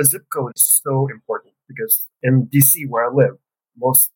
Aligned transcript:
a 0.00 0.04
zip 0.04 0.26
code 0.32 0.52
is 0.54 0.80
so 0.84 1.08
important 1.08 1.54
because 1.66 2.06
in 2.22 2.46
DC, 2.46 2.88
where 2.88 3.10
I 3.10 3.12
live, 3.12 3.38
most 3.76 4.12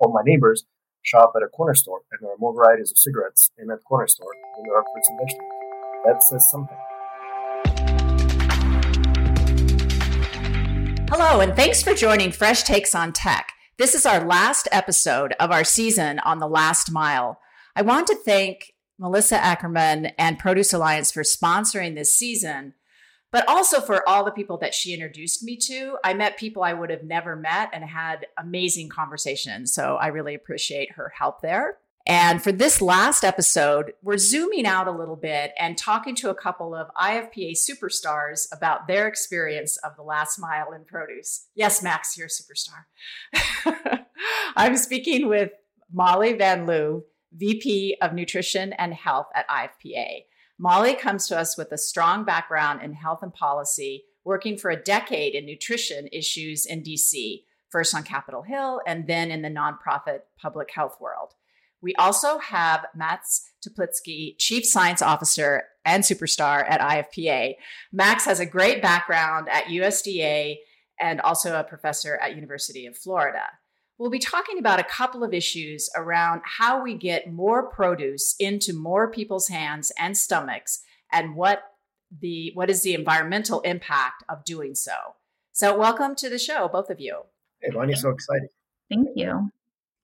of 0.00 0.12
my 0.12 0.20
neighbors 0.24 0.64
shop 1.02 1.32
at 1.36 1.42
a 1.42 1.48
corner 1.48 1.74
store, 1.74 2.02
and 2.12 2.20
there 2.22 2.30
are 2.30 2.38
more 2.38 2.54
varieties 2.54 2.92
of 2.92 2.98
cigarettes 2.98 3.50
in 3.58 3.66
that 3.66 3.82
corner 3.84 4.06
store 4.06 4.30
than 4.54 4.64
there 4.64 4.76
are 4.78 4.84
fruits 4.92 5.08
and 5.08 5.18
vegetables. 5.18 5.50
That 6.04 6.22
says 6.22 6.48
something. 6.50 6.76
Hello, 11.10 11.40
and 11.40 11.56
thanks 11.56 11.82
for 11.82 11.94
joining 11.94 12.30
Fresh 12.30 12.62
Takes 12.62 12.94
on 12.94 13.12
Tech. 13.12 13.50
This 13.76 13.96
is 13.96 14.06
our 14.06 14.24
last 14.24 14.68
episode 14.70 15.34
of 15.40 15.50
our 15.50 15.64
season 15.64 16.20
on 16.20 16.38
the 16.38 16.46
last 16.46 16.92
mile. 16.92 17.40
I 17.74 17.82
want 17.82 18.06
to 18.06 18.14
thank 18.14 18.72
Melissa 19.00 19.42
Ackerman 19.42 20.06
and 20.16 20.38
Produce 20.38 20.72
Alliance 20.72 21.10
for 21.10 21.22
sponsoring 21.22 21.96
this 21.96 22.14
season 22.14 22.74
but 23.34 23.48
also 23.48 23.80
for 23.80 24.08
all 24.08 24.24
the 24.24 24.30
people 24.30 24.56
that 24.58 24.72
she 24.72 24.94
introduced 24.94 25.42
me 25.42 25.56
to. 25.56 25.98
I 26.04 26.14
met 26.14 26.36
people 26.36 26.62
I 26.62 26.72
would 26.72 26.88
have 26.88 27.02
never 27.02 27.34
met 27.34 27.68
and 27.72 27.82
had 27.82 28.28
amazing 28.38 28.90
conversations. 28.90 29.74
So 29.74 29.96
I 29.96 30.06
really 30.06 30.36
appreciate 30.36 30.92
her 30.92 31.12
help 31.18 31.42
there. 31.42 31.78
And 32.06 32.40
for 32.40 32.52
this 32.52 32.80
last 32.80 33.24
episode, 33.24 33.94
we're 34.02 34.18
zooming 34.18 34.66
out 34.66 34.86
a 34.86 34.92
little 34.92 35.16
bit 35.16 35.50
and 35.58 35.76
talking 35.76 36.14
to 36.14 36.30
a 36.30 36.34
couple 36.34 36.76
of 36.76 36.86
IFPA 36.94 37.54
superstars 37.58 38.46
about 38.52 38.86
their 38.86 39.08
experience 39.08 39.78
of 39.78 39.96
the 39.96 40.02
last 40.02 40.38
mile 40.38 40.70
in 40.70 40.84
produce. 40.84 41.48
Yes, 41.56 41.82
Max, 41.82 42.16
you're 42.16 42.28
a 42.28 42.30
superstar. 42.30 44.04
I'm 44.56 44.76
speaking 44.76 45.26
with 45.26 45.50
Mollie 45.92 46.34
Van 46.34 46.66
Lieu, 46.66 47.02
VP 47.32 47.96
of 48.00 48.12
Nutrition 48.12 48.72
and 48.74 48.94
Health 48.94 49.26
at 49.34 49.48
IFPA. 49.48 50.26
Mollie 50.58 50.94
comes 50.94 51.26
to 51.28 51.38
us 51.38 51.58
with 51.58 51.72
a 51.72 51.78
strong 51.78 52.24
background 52.24 52.82
in 52.82 52.92
health 52.92 53.20
and 53.22 53.34
policy, 53.34 54.04
working 54.24 54.56
for 54.56 54.70
a 54.70 54.82
decade 54.82 55.34
in 55.34 55.44
nutrition 55.44 56.08
issues 56.12 56.64
in 56.64 56.82
DC, 56.82 57.42
first 57.70 57.94
on 57.94 58.04
Capitol 58.04 58.42
Hill 58.42 58.80
and 58.86 59.06
then 59.08 59.30
in 59.30 59.42
the 59.42 59.48
nonprofit 59.48 60.20
public 60.40 60.70
health 60.70 60.96
world. 61.00 61.34
We 61.82 61.94
also 61.96 62.38
have 62.38 62.86
Max 62.94 63.50
Teplitski, 63.66 64.36
Chief 64.38 64.64
Science 64.64 65.02
Officer 65.02 65.64
and 65.84 66.02
superstar 66.02 66.64
at 66.66 66.80
IFPA. 66.80 67.56
Max 67.92 68.24
has 68.24 68.40
a 68.40 68.46
great 68.46 68.80
background 68.80 69.48
at 69.50 69.64
USDA 69.64 70.56
and 71.00 71.20
also 71.20 71.58
a 71.58 71.64
professor 71.64 72.16
at 72.16 72.36
University 72.36 72.86
of 72.86 72.96
Florida. 72.96 73.42
We'll 73.98 74.10
be 74.10 74.18
talking 74.18 74.58
about 74.58 74.80
a 74.80 74.84
couple 74.84 75.22
of 75.22 75.32
issues 75.32 75.88
around 75.94 76.42
how 76.44 76.82
we 76.82 76.94
get 76.94 77.32
more 77.32 77.68
produce 77.68 78.34
into 78.40 78.72
more 78.72 79.08
people's 79.10 79.48
hands 79.48 79.92
and 79.98 80.16
stomachs 80.16 80.82
and 81.12 81.36
what 81.36 81.62
the 82.20 82.50
what 82.54 82.70
is 82.70 82.82
the 82.82 82.94
environmental 82.94 83.60
impact 83.60 84.24
of 84.28 84.44
doing 84.44 84.74
so. 84.74 84.92
So 85.52 85.78
welcome 85.78 86.16
to 86.16 86.28
the 86.28 86.38
show, 86.38 86.68
both 86.68 86.90
of 86.90 86.98
you. 86.98 87.20
Hey, 87.60 87.70
Vonnie, 87.70 87.94
so 87.94 88.10
excited. 88.10 88.48
Thank 88.90 89.10
you. 89.14 89.50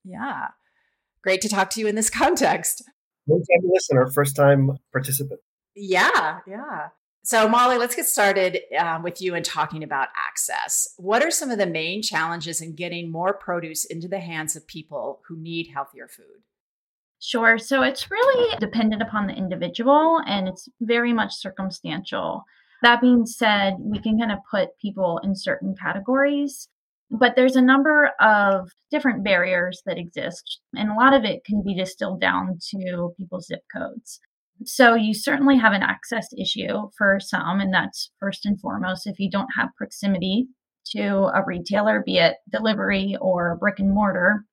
Yeah. 0.05 0.47
Great 1.21 1.41
to 1.41 1.49
talk 1.49 1.69
to 1.71 1.81
you 1.81 1.87
in 1.87 1.95
this 1.95 2.09
context. 2.21 2.83
Long 3.27 3.39
time 3.39 3.69
listener, 3.71 4.07
first 4.07 4.35
time 4.35 4.77
participant. 4.93 5.41
Yeah, 5.75 6.39
yeah. 6.47 6.87
So, 7.23 7.47
Mollie, 7.47 7.77
let's 7.77 7.95
get 7.95 8.07
started 8.07 8.59
um, 8.79 9.03
with 9.03 9.21
you 9.21 9.35
and 9.35 9.45
talking 9.45 9.83
about 9.83 10.07
access. 10.17 10.87
What 10.97 11.23
are 11.23 11.29
some 11.29 11.51
of 11.51 11.59
the 11.59 11.67
main 11.67 12.01
challenges 12.01 12.61
in 12.61 12.73
getting 12.73 13.11
more 13.11 13.33
produce 13.33 13.85
into 13.85 14.07
the 14.07 14.19
hands 14.19 14.55
of 14.55 14.65
people 14.65 15.21
who 15.27 15.37
need 15.37 15.69
healthier 15.71 16.07
food? 16.07 16.41
Sure. 17.19 17.59
So, 17.59 17.83
it's 17.83 18.09
really 18.09 18.57
dependent 18.59 19.03
upon 19.03 19.27
the 19.27 19.35
individual 19.35 20.19
and 20.25 20.47
it's 20.47 20.67
very 20.81 21.13
much 21.13 21.35
circumstantial. 21.35 22.43
That 22.81 23.01
being 23.01 23.27
said, 23.27 23.75
we 23.79 24.01
can 24.01 24.17
kind 24.17 24.31
of 24.31 24.39
put 24.49 24.79
people 24.81 25.19
in 25.23 25.35
certain 25.35 25.75
categories, 25.79 26.67
but 27.11 27.35
there's 27.35 27.55
a 27.55 27.61
number 27.61 28.09
of 28.19 28.71
different 28.89 29.23
barriers 29.23 29.83
that 29.85 29.99
exist, 29.99 30.61
and 30.73 30.89
a 30.89 30.95
lot 30.95 31.13
of 31.13 31.23
it 31.23 31.43
can 31.45 31.61
be 31.63 31.75
distilled 31.75 32.19
down 32.19 32.57
to 32.71 33.13
people's 33.17 33.45
zip 33.45 33.61
codes. 33.71 34.19
So 34.65 34.95
you 34.95 35.13
certainly 35.13 35.57
have 35.57 35.73
an 35.73 35.83
access 35.83 36.27
issue 36.37 36.89
for 36.97 37.19
some, 37.19 37.59
and 37.59 37.73
that's 37.73 38.11
first 38.19 38.45
and 38.45 38.59
foremost 38.59 39.07
if 39.07 39.19
you 39.19 39.29
don't 39.29 39.49
have 39.57 39.69
proximity 39.77 40.47
to 40.95 41.29
a 41.33 41.43
retailer, 41.45 42.03
be 42.05 42.17
it 42.17 42.35
delivery 42.51 43.15
or 43.21 43.57
brick 43.59 43.79
and 43.79 43.93
mortar. 43.93 44.43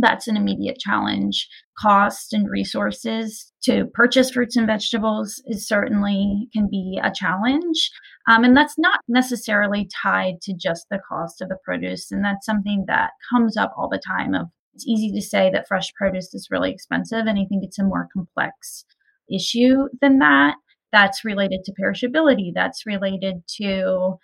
That's 0.00 0.28
an 0.28 0.36
immediate 0.36 0.78
challenge. 0.78 1.48
Cost 1.76 2.32
and 2.32 2.48
resources 2.48 3.52
to 3.64 3.86
purchase 3.94 4.30
fruits 4.30 4.56
and 4.56 4.66
vegetables 4.66 5.42
is 5.46 5.66
certainly 5.66 6.48
can 6.52 6.68
be 6.70 7.00
a 7.02 7.10
challenge. 7.12 7.90
Um, 8.28 8.44
and 8.44 8.56
that's 8.56 8.78
not 8.78 9.00
necessarily 9.08 9.88
tied 10.02 10.40
to 10.42 10.54
just 10.54 10.86
the 10.88 11.00
cost 11.08 11.42
of 11.42 11.48
the 11.48 11.56
produce. 11.64 12.12
And 12.12 12.24
that's 12.24 12.46
something 12.46 12.84
that 12.86 13.10
comes 13.32 13.56
up 13.56 13.72
all 13.76 13.88
the 13.88 14.00
time 14.06 14.34
of 14.34 14.48
it's 14.74 14.86
easy 14.86 15.10
to 15.10 15.20
say 15.20 15.50
that 15.52 15.66
fresh 15.66 15.92
produce 15.94 16.32
is 16.32 16.46
really 16.52 16.70
expensive. 16.70 17.26
And 17.26 17.30
I 17.30 17.46
think 17.48 17.64
it's 17.64 17.80
a 17.80 17.84
more 17.84 18.06
complex 18.12 18.84
issue 19.32 19.88
than 20.00 20.18
that. 20.18 20.56
That's 20.92 21.24
related 21.24 21.64
to 21.64 21.74
perishability. 21.80 22.50
That's 22.54 22.86
related 22.86 23.42
to 23.60 24.18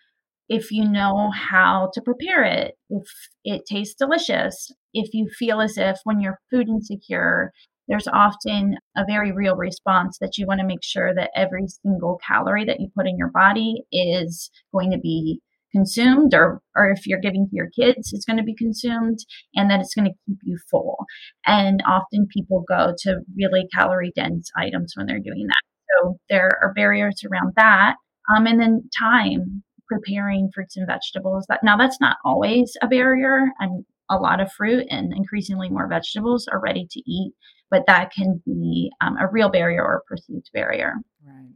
if 0.48 0.70
you 0.70 0.88
know 0.88 1.31
how 1.31 1.91
to 1.94 2.03
prepare 2.03 2.44
it, 2.44 2.75
if 2.91 3.06
it 3.44 3.62
tastes 3.66 3.94
delicious, 3.94 4.70
if 4.92 5.12
you 5.15 5.28
feel 5.38 5.60
as 5.60 5.78
if 5.78 5.98
when 6.04 6.20
you're 6.20 6.38
food 6.50 6.69
insecure, 6.69 7.53
there's 7.88 8.09
often 8.09 8.76
a 8.97 9.04
very 9.06 9.32
real 9.32 9.56
response 9.56 10.19
that 10.20 10.38
you 10.38 10.47
want 10.47 10.60
to 10.60 10.66
make 10.66 10.82
sure 10.82 11.15
that 11.15 11.31
every 11.34 11.66
single 11.82 12.19
calorie 12.26 12.65
that 12.65 12.81
you 12.81 12.88
put 12.94 13.06
in 13.06 13.19
your 13.19 13.31
body 13.31 13.82
is 13.92 14.50
going 14.72 14.91
to 14.91 14.98
be 14.98 15.41
consumed 15.75 16.35
or 16.35 16.61
or 16.77 16.91
if 16.91 17.07
you're 17.07 17.21
giving 17.21 17.47
to 17.47 17.55
your 17.55 17.69
kids 17.71 18.12
it's 18.12 18.25
going 18.25 18.37
to 18.37 18.43
be 18.43 18.55
consumed 18.55 19.19
and 19.55 19.71
that 19.71 19.81
it's 19.81 19.95
going 19.95 20.07
to 20.07 20.15
keep 20.27 20.39
you 20.43 20.59
full. 20.71 21.05
And 21.47 21.83
often 21.87 22.27
people 22.33 22.65
go 22.69 22.95
to 23.01 23.21
really 23.37 23.67
calorie 23.75 24.13
dense 24.15 24.51
items 24.57 24.93
when 24.97 25.07
they're 25.07 25.19
doing 25.19 25.47
that. 25.47 25.63
So 26.03 26.19
there 26.29 26.51
are 26.63 26.73
barriers 26.75 27.23
around 27.31 27.53
that. 27.57 27.97
Um, 28.34 28.47
and 28.47 28.61
then 28.61 28.89
time 28.99 29.63
preparing 29.87 30.51
fruits 30.55 30.77
and 30.77 30.87
vegetables 30.87 31.45
that 31.49 31.61
now 31.63 31.77
that's 31.77 32.01
not 32.01 32.17
always 32.25 32.75
a 32.81 32.89
barrier 32.89 33.51
and 33.59 33.84
a 34.11 34.17
lot 34.17 34.41
of 34.41 34.51
fruit 34.53 34.87
and 34.91 35.13
increasingly 35.15 35.69
more 35.69 35.89
vegetables 35.89 36.47
are 36.51 36.61
ready 36.61 36.87
to 36.91 37.01
eat 37.07 37.33
but 37.75 37.84
that 37.89 38.13
can 38.13 38.41
be 38.47 38.93
um, 39.01 39.17
a 39.17 39.27
real 39.27 39.51
barrier 39.51 39.83
or 39.83 39.97
a 39.97 40.05
perceived 40.05 40.49
barrier. 40.53 40.95
Right. 41.27 41.51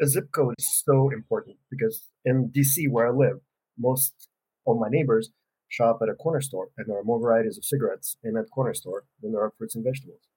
A 0.00 0.06
zip 0.06 0.30
code 0.32 0.54
is 0.56 0.82
so 0.84 1.10
important 1.10 1.56
because 1.68 2.08
in 2.24 2.52
DC 2.54 2.88
where 2.90 3.08
I 3.08 3.10
live, 3.10 3.40
most 3.78 4.28
of 4.66 4.78
my 4.78 4.88
neighbors 4.88 5.30
shop 5.68 5.98
at 6.02 6.08
a 6.08 6.14
corner 6.14 6.40
store, 6.40 6.68
and 6.76 6.86
there 6.86 6.98
are 6.98 7.04
more 7.04 7.20
varieties 7.20 7.58
of 7.58 7.64
cigarettes 7.64 8.16
in 8.22 8.34
that 8.34 8.50
corner 8.50 8.74
store 8.74 9.04
than 9.22 9.32
there 9.32 9.42
are 9.42 9.52
fruits 9.56 9.74
and 9.74 9.84
vegetables. 9.84 10.28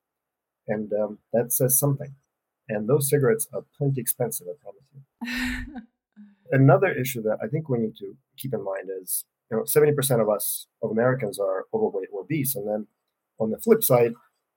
And 0.68 0.92
um, 0.94 1.20
that 1.34 1.54
says 1.54 1.80
something. 1.80 2.16
And 2.70 2.90
those 2.90 3.10
cigarettes 3.10 3.48
are 3.54 3.64
plenty 3.78 4.02
expensive, 4.02 4.48
I 4.50 4.56
promise 4.62 4.84
you. 4.94 5.82
Another 6.52 6.92
issue 6.92 7.22
that 7.24 7.38
I 7.42 7.48
think 7.48 7.70
we 7.70 7.80
need 7.80 7.96
to 7.98 8.16
keep 8.38 8.54
in 8.54 8.64
mind 8.64 8.90
is, 9.02 9.26
you 9.50 9.58
know, 9.58 9.64
70% 9.64 10.22
of 10.22 10.30
us, 10.30 10.68
of 10.82 10.92
Americans, 10.92 11.40
are 11.40 11.66
overweight 11.74 12.10
or 12.12 12.22
obese. 12.22 12.56
And 12.56 12.68
then 12.68 12.88
on 13.40 13.52
the 13.52 13.60
flip 13.60 13.84
side, 13.84 14.14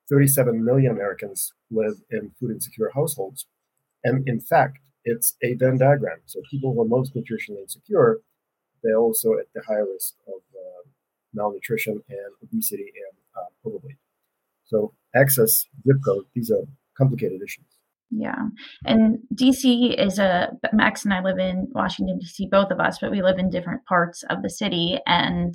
37 0.08 0.64
million 0.64 0.90
Americans 0.90 1.52
live 1.70 2.00
in 2.10 2.32
food 2.40 2.50
insecure 2.50 2.90
households. 2.94 3.46
And 4.02 4.26
in 4.28 4.40
fact, 4.40 4.78
it's 5.04 5.36
a 5.42 5.54
Venn 5.54 5.78
diagram. 5.78 6.18
So 6.26 6.40
people 6.50 6.74
who 6.74 6.82
are 6.82 6.88
most 6.88 7.14
nutritionally 7.14 7.62
insecure 7.62 8.20
they're 8.82 8.98
also 8.98 9.34
at 9.34 9.46
the 9.54 9.62
higher 9.66 9.86
risk 9.86 10.14
of 10.26 10.40
uh, 10.54 10.88
malnutrition 11.34 12.02
and 12.08 12.32
obesity 12.42 12.84
and 12.84 13.16
uh, 13.36 13.68
overweight. 13.68 13.96
So 14.64 14.94
access, 15.14 15.66
zip 15.86 15.96
code, 16.04 16.24
these 16.34 16.50
are 16.50 16.64
complicated 16.96 17.42
issues. 17.42 17.64
Yeah. 18.12 18.48
And 18.84 19.18
DC 19.34 19.94
is 19.96 20.18
a, 20.18 20.50
Max 20.72 21.04
and 21.04 21.14
I 21.14 21.22
live 21.22 21.38
in 21.38 21.68
Washington, 21.70 22.18
DC, 22.18 22.50
both 22.50 22.72
of 22.72 22.80
us, 22.80 22.98
but 22.98 23.12
we 23.12 23.22
live 23.22 23.38
in 23.38 23.50
different 23.50 23.84
parts 23.86 24.24
of 24.30 24.42
the 24.42 24.50
city. 24.50 24.98
And 25.06 25.54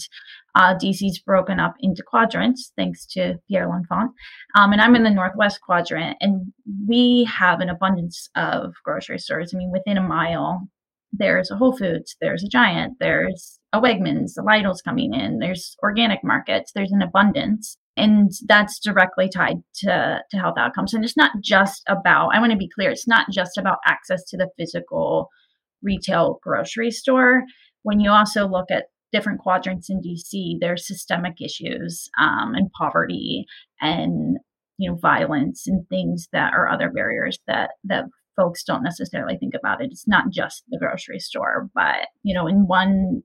uh, 0.56 0.74
DC's 0.76 1.20
broken 1.20 1.60
up 1.60 1.76
into 1.82 2.02
quadrants, 2.02 2.72
thanks 2.78 3.06
to 3.08 3.36
Pierre 3.50 3.68
L'Enfant. 3.68 4.12
Um, 4.56 4.72
and 4.72 4.80
I'm 4.82 4.96
in 4.96 5.04
the 5.04 5.10
Northwest 5.10 5.60
quadrant, 5.62 6.16
and 6.22 6.54
we 6.88 7.26
have 7.26 7.60
an 7.60 7.70
abundance 7.70 8.30
of 8.38 8.74
grocery 8.86 9.20
stores. 9.20 9.54
I 9.54 9.58
mean, 9.58 9.72
within 9.72 9.98
a 9.98 10.02
mile, 10.02 10.66
there's 11.12 11.52
a 11.52 11.56
Whole 11.56 11.76
Foods, 11.78 12.16
there's 12.22 12.44
a 12.44 12.50
Giant, 12.50 12.98
there's 13.00 13.60
a 13.74 13.82
Wegmans, 13.82 14.34
the 14.36 14.44
Lidl's 14.44 14.82
coming 14.82 15.14
in, 15.14 15.40
there's 15.40 15.76
organic 15.84 16.24
markets, 16.24 16.72
there's 16.74 16.92
an 16.92 17.02
abundance. 17.02 17.78
And 17.98 18.32
that's 18.46 18.80
directly 18.80 19.30
tied 19.34 19.58
to, 19.76 20.20
to 20.30 20.38
health 20.38 20.56
outcomes. 20.58 20.94
And 20.94 21.06
it's 21.06 21.16
not 21.16 21.32
just 21.42 21.82
about, 21.88 22.32
I 22.34 22.40
want 22.40 22.52
to 22.52 22.58
be 22.58 22.70
clear, 22.70 22.92
it's 22.92 23.08
not 23.08 23.28
just 23.32 23.58
about 23.58 23.78
access 23.86 24.24
to 24.26 24.38
the 24.38 24.50
physical 24.58 25.30
retail 25.82 26.40
grocery 26.44 26.92
store. 26.92 27.44
When 27.84 28.00
you 28.02 28.12
also 28.12 28.48
look 28.48 28.70
at 28.70 28.86
different 29.14 29.40
quadrants 29.40 29.90
in 29.90 30.02
DC, 30.02 30.58
there's 30.60 30.88
systemic 30.88 31.40
issues 31.42 32.10
um, 32.20 32.54
and 32.54 32.70
poverty 32.78 33.46
and 33.80 34.38
you 34.78 34.92
know 34.92 34.98
violence 34.98 35.68
and 35.68 35.88
things 35.88 36.28
that 36.34 36.54
are 36.54 36.70
other 36.70 36.90
barriers 36.90 37.40
that 37.48 37.72
that 37.86 38.06
folks 38.36 38.64
don't 38.64 38.84
necessarily 38.84 39.38
think 39.38 39.54
about 39.54 39.82
it. 39.82 39.90
It's 39.92 40.08
not 40.08 40.30
just 40.32 40.64
the 40.70 40.78
grocery 40.78 41.20
store, 41.20 41.70
but 41.74 42.08
you 42.24 42.34
know, 42.34 42.48
in 42.48 42.68
one 42.68 43.24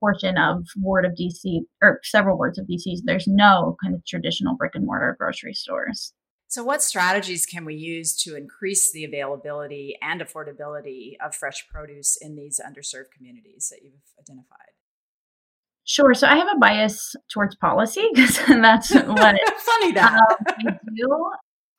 portion 0.00 0.36
of 0.36 0.66
ward 0.76 1.04
of 1.04 1.12
DC 1.12 1.60
or 1.80 2.00
several 2.02 2.36
wards 2.36 2.58
of 2.58 2.66
DC, 2.66 2.98
there's 3.04 3.28
no 3.28 3.76
kind 3.82 3.94
of 3.94 4.04
traditional 4.04 4.56
brick 4.56 4.72
and 4.74 4.84
mortar 4.84 5.16
grocery 5.18 5.54
stores. 5.54 6.12
So, 6.48 6.62
what 6.62 6.82
strategies 6.82 7.46
can 7.46 7.64
we 7.64 7.74
use 7.74 8.14
to 8.24 8.36
increase 8.36 8.92
the 8.92 9.04
availability 9.04 9.96
and 10.02 10.20
affordability 10.20 11.12
of 11.24 11.34
fresh 11.34 11.66
produce 11.72 12.18
in 12.20 12.36
these 12.36 12.60
underserved 12.60 13.10
communities 13.16 13.68
that 13.70 13.82
you've 13.82 14.02
identified? 14.20 14.72
Sure. 15.84 16.14
So 16.14 16.26
I 16.26 16.36
have 16.36 16.48
a 16.54 16.58
bias 16.58 17.16
towards 17.32 17.56
policy 17.56 18.06
because 18.14 18.36
that's 18.46 18.94
what 18.94 19.06
funny 19.58 19.92
that 19.92 20.12
um, 20.12 20.46
I 20.48 20.78
do. 20.94 21.30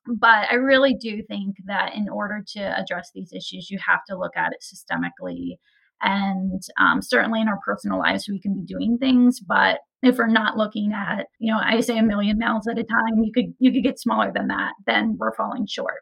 But 0.05 0.51
I 0.51 0.55
really 0.55 0.93
do 0.93 1.23
think 1.27 1.55
that 1.65 1.95
in 1.95 2.09
order 2.09 2.43
to 2.55 2.59
address 2.59 3.11
these 3.13 3.31
issues, 3.31 3.69
you 3.69 3.79
have 3.87 4.03
to 4.09 4.17
look 4.17 4.35
at 4.35 4.51
it 4.51 4.63
systemically. 4.63 5.57
And 6.01 6.61
um, 6.79 7.01
certainly 7.01 7.39
in 7.41 7.47
our 7.47 7.59
personal 7.65 7.99
lives, 7.99 8.27
we 8.27 8.41
can 8.41 8.53
be 8.53 8.65
doing 8.65 8.97
things, 8.97 9.39
but 9.39 9.79
if 10.03 10.17
we're 10.17 10.27
not 10.27 10.57
looking 10.57 10.91
at 10.93 11.27
you 11.39 11.51
know 11.51 11.59
i 11.63 11.79
say 11.79 11.97
a 11.97 12.03
million 12.03 12.37
mouths 12.37 12.67
at 12.67 12.77
a 12.77 12.83
time 12.83 13.23
you 13.23 13.31
could 13.33 13.53
you 13.57 13.71
could 13.71 13.83
get 13.83 13.99
smaller 13.99 14.31
than 14.31 14.47
that 14.47 14.73
then 14.85 15.15
we're 15.17 15.33
falling 15.33 15.65
short 15.65 16.01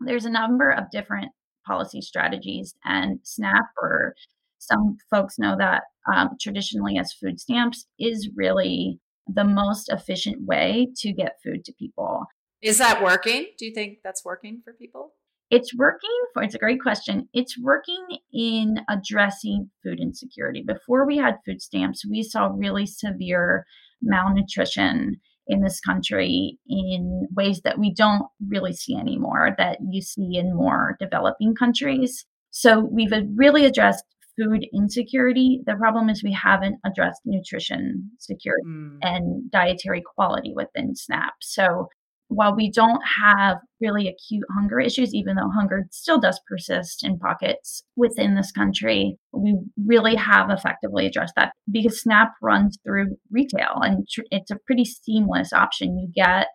there's 0.00 0.26
a 0.26 0.30
number 0.30 0.70
of 0.70 0.90
different 0.90 1.30
policy 1.66 2.00
strategies 2.00 2.74
and 2.84 3.18
snap 3.22 3.66
or 3.80 4.14
some 4.58 4.96
folks 5.10 5.38
know 5.38 5.56
that 5.56 5.84
um, 6.12 6.30
traditionally 6.40 6.98
as 6.98 7.12
food 7.12 7.40
stamps 7.40 7.86
is 7.98 8.28
really 8.36 8.98
the 9.26 9.44
most 9.44 9.88
efficient 9.90 10.44
way 10.46 10.88
to 10.96 11.12
get 11.12 11.40
food 11.42 11.64
to 11.64 11.72
people 11.78 12.26
is 12.66 12.78
that 12.78 13.02
working? 13.02 13.46
Do 13.58 13.64
you 13.64 13.72
think 13.72 13.98
that's 14.02 14.24
working 14.24 14.60
for 14.64 14.72
people? 14.72 15.12
It's 15.50 15.72
working 15.76 16.10
for 16.34 16.42
it's 16.42 16.56
a 16.56 16.58
great 16.58 16.82
question. 16.82 17.28
It's 17.32 17.56
working 17.62 18.04
in 18.32 18.80
addressing 18.90 19.70
food 19.84 20.00
insecurity. 20.00 20.64
Before 20.66 21.06
we 21.06 21.16
had 21.16 21.36
food 21.46 21.62
stamps 21.62 22.04
we 22.04 22.22
saw 22.24 22.50
really 22.52 22.86
severe 22.86 23.64
malnutrition 24.02 25.20
in 25.46 25.60
this 25.62 25.78
country 25.78 26.58
in 26.68 27.28
ways 27.36 27.60
that 27.62 27.78
we 27.78 27.94
don't 27.94 28.24
really 28.48 28.72
see 28.72 28.96
anymore 28.96 29.54
that 29.58 29.78
you 29.88 30.02
see 30.02 30.36
in 30.36 30.52
more 30.54 30.96
developing 30.98 31.54
countries. 31.54 32.26
So 32.50 32.80
we've 32.80 33.12
really 33.36 33.64
addressed 33.64 34.04
food 34.36 34.66
insecurity. 34.74 35.62
The 35.64 35.76
problem 35.76 36.08
is 36.08 36.24
we 36.24 36.32
haven't 36.32 36.78
addressed 36.84 37.20
nutrition 37.24 38.10
security 38.18 38.66
mm. 38.66 38.98
and 39.02 39.48
dietary 39.50 40.02
quality 40.02 40.52
within 40.54 40.96
snap. 40.96 41.34
So 41.40 41.88
while 42.28 42.54
we 42.54 42.70
don't 42.70 43.02
have 43.22 43.58
really 43.80 44.08
acute 44.08 44.44
hunger 44.54 44.80
issues, 44.80 45.14
even 45.14 45.36
though 45.36 45.50
hunger 45.54 45.86
still 45.90 46.18
does 46.18 46.40
persist 46.48 47.04
in 47.04 47.18
pockets 47.18 47.84
within 47.94 48.34
this 48.34 48.50
country, 48.50 49.16
we 49.32 49.56
really 49.84 50.16
have 50.16 50.50
effectively 50.50 51.06
addressed 51.06 51.34
that 51.36 51.52
because 51.70 52.02
SNAP 52.02 52.32
runs 52.42 52.78
through 52.84 53.16
retail 53.30 53.76
and 53.76 54.06
tr- 54.08 54.22
it's 54.30 54.50
a 54.50 54.58
pretty 54.66 54.84
seamless 54.84 55.52
option. 55.52 55.98
You 55.98 56.10
get, 56.14 56.48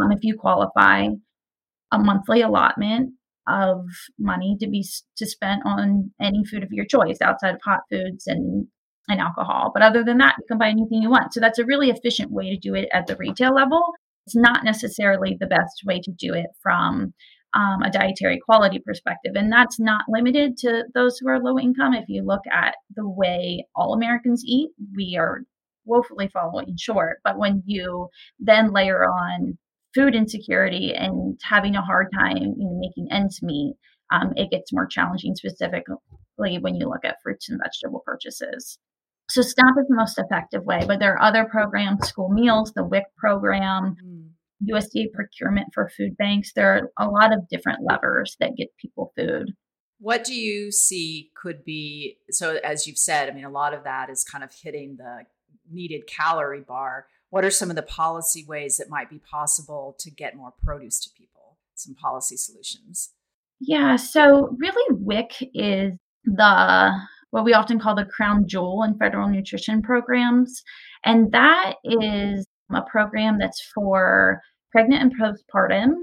um, 0.00 0.12
if 0.12 0.20
you 0.22 0.36
qualify, 0.38 1.08
a 1.90 1.98
monthly 1.98 2.42
allotment 2.42 3.14
of 3.46 3.86
money 4.18 4.56
to 4.60 4.68
be 4.68 4.84
to 5.16 5.26
spend 5.26 5.62
on 5.64 6.10
any 6.20 6.44
food 6.44 6.62
of 6.62 6.70
your 6.70 6.84
choice 6.84 7.16
outside 7.22 7.54
of 7.54 7.60
hot 7.64 7.80
foods 7.90 8.26
and 8.26 8.66
and 9.08 9.20
alcohol. 9.20 9.70
But 9.72 9.82
other 9.82 10.04
than 10.04 10.18
that, 10.18 10.34
you 10.38 10.44
can 10.46 10.58
buy 10.58 10.68
anything 10.68 11.00
you 11.00 11.08
want. 11.08 11.32
So 11.32 11.40
that's 11.40 11.58
a 11.58 11.64
really 11.64 11.88
efficient 11.88 12.30
way 12.30 12.50
to 12.50 12.58
do 12.58 12.74
it 12.74 12.90
at 12.92 13.06
the 13.06 13.16
retail 13.16 13.54
level 13.54 13.82
it's 14.28 14.36
not 14.36 14.62
necessarily 14.62 15.38
the 15.40 15.46
best 15.46 15.80
way 15.86 16.00
to 16.00 16.12
do 16.12 16.34
it 16.34 16.50
from 16.62 17.14
um, 17.54 17.80
a 17.82 17.90
dietary 17.90 18.38
quality 18.44 18.78
perspective. 18.84 19.32
And 19.34 19.50
that's 19.50 19.80
not 19.80 20.04
limited 20.06 20.58
to 20.58 20.84
those 20.94 21.16
who 21.16 21.30
are 21.30 21.42
low 21.42 21.58
income. 21.58 21.94
If 21.94 22.04
you 22.08 22.22
look 22.22 22.42
at 22.52 22.74
the 22.94 23.08
way 23.08 23.64
all 23.74 23.94
Americans 23.94 24.42
eat, 24.44 24.68
we 24.94 25.16
are 25.18 25.44
woefully 25.86 26.28
falling 26.28 26.76
short. 26.78 27.20
But 27.24 27.38
when 27.38 27.62
you 27.64 28.08
then 28.38 28.74
layer 28.74 29.02
on 29.06 29.56
food 29.94 30.14
insecurity 30.14 30.92
and 30.94 31.40
having 31.42 31.74
a 31.74 31.80
hard 31.80 32.08
time 32.12 32.36
you 32.36 32.66
know, 32.66 32.78
making 32.78 33.08
ends 33.10 33.40
meet, 33.42 33.76
um, 34.12 34.34
it 34.36 34.50
gets 34.50 34.74
more 34.74 34.86
challenging, 34.86 35.34
specifically 35.36 35.96
when 36.36 36.74
you 36.74 36.86
look 36.86 37.06
at 37.06 37.16
fruits 37.22 37.48
and 37.48 37.58
vegetable 37.64 38.02
purchases. 38.04 38.78
So 39.30 39.42
SNAP 39.42 39.74
is 39.78 39.88
the 39.88 39.94
most 39.94 40.18
effective 40.18 40.64
way, 40.64 40.84
but 40.86 41.00
there 41.00 41.12
are 41.12 41.22
other 41.22 41.44
programs, 41.44 42.08
school 42.08 42.30
meals, 42.30 42.72
the 42.74 42.84
WIC 42.84 43.04
program, 43.16 43.96
mm. 44.02 44.28
USDA 44.72 45.12
procurement 45.12 45.68
for 45.74 45.90
food 45.96 46.16
banks. 46.16 46.52
There 46.54 46.90
are 46.98 47.06
a 47.06 47.10
lot 47.10 47.32
of 47.32 47.48
different 47.48 47.80
levers 47.82 48.36
that 48.40 48.56
get 48.56 48.76
people 48.80 49.12
food. 49.16 49.52
What 50.00 50.24
do 50.24 50.34
you 50.34 50.70
see 50.72 51.30
could 51.40 51.64
be 51.64 52.18
so 52.30 52.58
as 52.64 52.86
you've 52.86 52.98
said, 52.98 53.28
I 53.28 53.32
mean 53.32 53.44
a 53.44 53.50
lot 53.50 53.74
of 53.74 53.84
that 53.84 54.10
is 54.10 54.24
kind 54.24 54.44
of 54.44 54.52
hitting 54.62 54.96
the 54.96 55.24
needed 55.70 56.06
calorie 56.06 56.64
bar. 56.66 57.06
What 57.30 57.44
are 57.44 57.50
some 57.50 57.68
of 57.68 57.76
the 57.76 57.82
policy 57.82 58.44
ways 58.48 58.78
that 58.78 58.88
might 58.88 59.10
be 59.10 59.18
possible 59.18 59.96
to 59.98 60.10
get 60.10 60.36
more 60.36 60.54
produce 60.64 61.00
to 61.00 61.10
people? 61.16 61.58
Some 61.74 61.94
policy 61.94 62.36
solutions. 62.36 63.12
Yeah, 63.60 63.96
so 63.96 64.56
really 64.56 64.96
WIC 64.98 65.50
is 65.52 65.92
the 66.24 66.92
what 67.30 67.44
we 67.44 67.52
often 67.52 67.78
call 67.78 67.94
the 67.94 68.04
crown 68.04 68.44
jewel 68.46 68.82
in 68.82 68.98
federal 68.98 69.28
nutrition 69.28 69.82
programs. 69.82 70.62
And 71.04 71.32
that 71.32 71.74
is 71.84 72.46
a 72.74 72.82
program 72.82 73.38
that's 73.38 73.62
for 73.74 74.40
pregnant 74.72 75.02
and 75.02 75.12
postpartum 75.20 75.94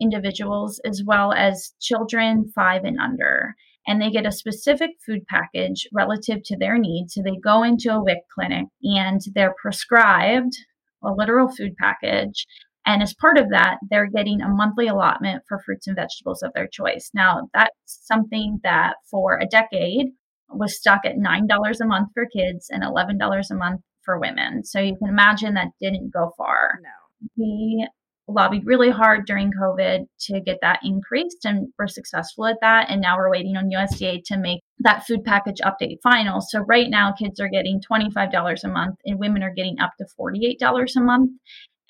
individuals 0.00 0.80
as 0.84 1.02
well 1.06 1.32
as 1.32 1.72
children 1.80 2.50
five 2.54 2.84
and 2.84 2.98
under. 2.98 3.54
And 3.86 4.00
they 4.00 4.10
get 4.10 4.26
a 4.26 4.32
specific 4.32 4.90
food 5.04 5.26
package 5.28 5.86
relative 5.92 6.42
to 6.46 6.56
their 6.56 6.78
needs. 6.78 7.14
So 7.14 7.22
they 7.22 7.36
go 7.42 7.62
into 7.62 7.92
a 7.92 8.02
WIC 8.02 8.18
clinic 8.34 8.66
and 8.82 9.20
they're 9.34 9.54
prescribed 9.60 10.54
a 11.02 11.12
literal 11.12 11.48
food 11.48 11.76
package. 11.76 12.46
And 12.86 13.02
as 13.02 13.14
part 13.14 13.38
of 13.38 13.50
that, 13.50 13.76
they're 13.90 14.10
getting 14.10 14.40
a 14.40 14.48
monthly 14.48 14.88
allotment 14.88 15.42
for 15.48 15.60
fruits 15.64 15.86
and 15.86 15.96
vegetables 15.96 16.42
of 16.42 16.52
their 16.54 16.66
choice. 16.66 17.10
Now, 17.14 17.48
that's 17.54 17.72
something 17.86 18.60
that 18.62 18.94
for 19.10 19.38
a 19.38 19.46
decade 19.46 20.08
was 20.50 20.76
stuck 20.76 21.00
at 21.04 21.16
$9 21.16 21.80
a 21.80 21.86
month 21.86 22.08
for 22.14 22.26
kids 22.26 22.68
and 22.70 22.82
$11 22.82 23.50
a 23.50 23.54
month 23.54 23.80
for 24.04 24.18
women. 24.18 24.64
So 24.64 24.80
you 24.80 24.96
can 24.96 25.08
imagine 25.08 25.54
that 25.54 25.68
didn't 25.80 26.12
go 26.12 26.32
far. 26.36 26.80
No. 26.82 26.90
We 27.36 27.88
lobbied 28.26 28.64
really 28.64 28.90
hard 28.90 29.26
during 29.26 29.50
COVID 29.52 30.06
to 30.18 30.40
get 30.40 30.58
that 30.62 30.80
increased 30.82 31.44
and 31.44 31.68
we're 31.78 31.86
successful 31.86 32.46
at 32.46 32.56
that. 32.62 32.90
And 32.90 33.00
now 33.00 33.16
we're 33.16 33.30
waiting 33.30 33.56
on 33.56 33.70
USDA 33.70 34.22
to 34.26 34.38
make 34.38 34.60
that 34.80 35.04
food 35.06 35.24
package 35.24 35.60
update 35.62 35.98
final. 36.02 36.40
So 36.40 36.60
right 36.60 36.88
now, 36.88 37.12
kids 37.12 37.40
are 37.40 37.48
getting 37.48 37.80
$25 37.80 38.64
a 38.64 38.68
month 38.68 38.96
and 39.04 39.18
women 39.18 39.42
are 39.42 39.52
getting 39.54 39.78
up 39.80 39.92
to 39.98 40.06
$48 40.18 40.96
a 40.96 41.00
month. 41.00 41.30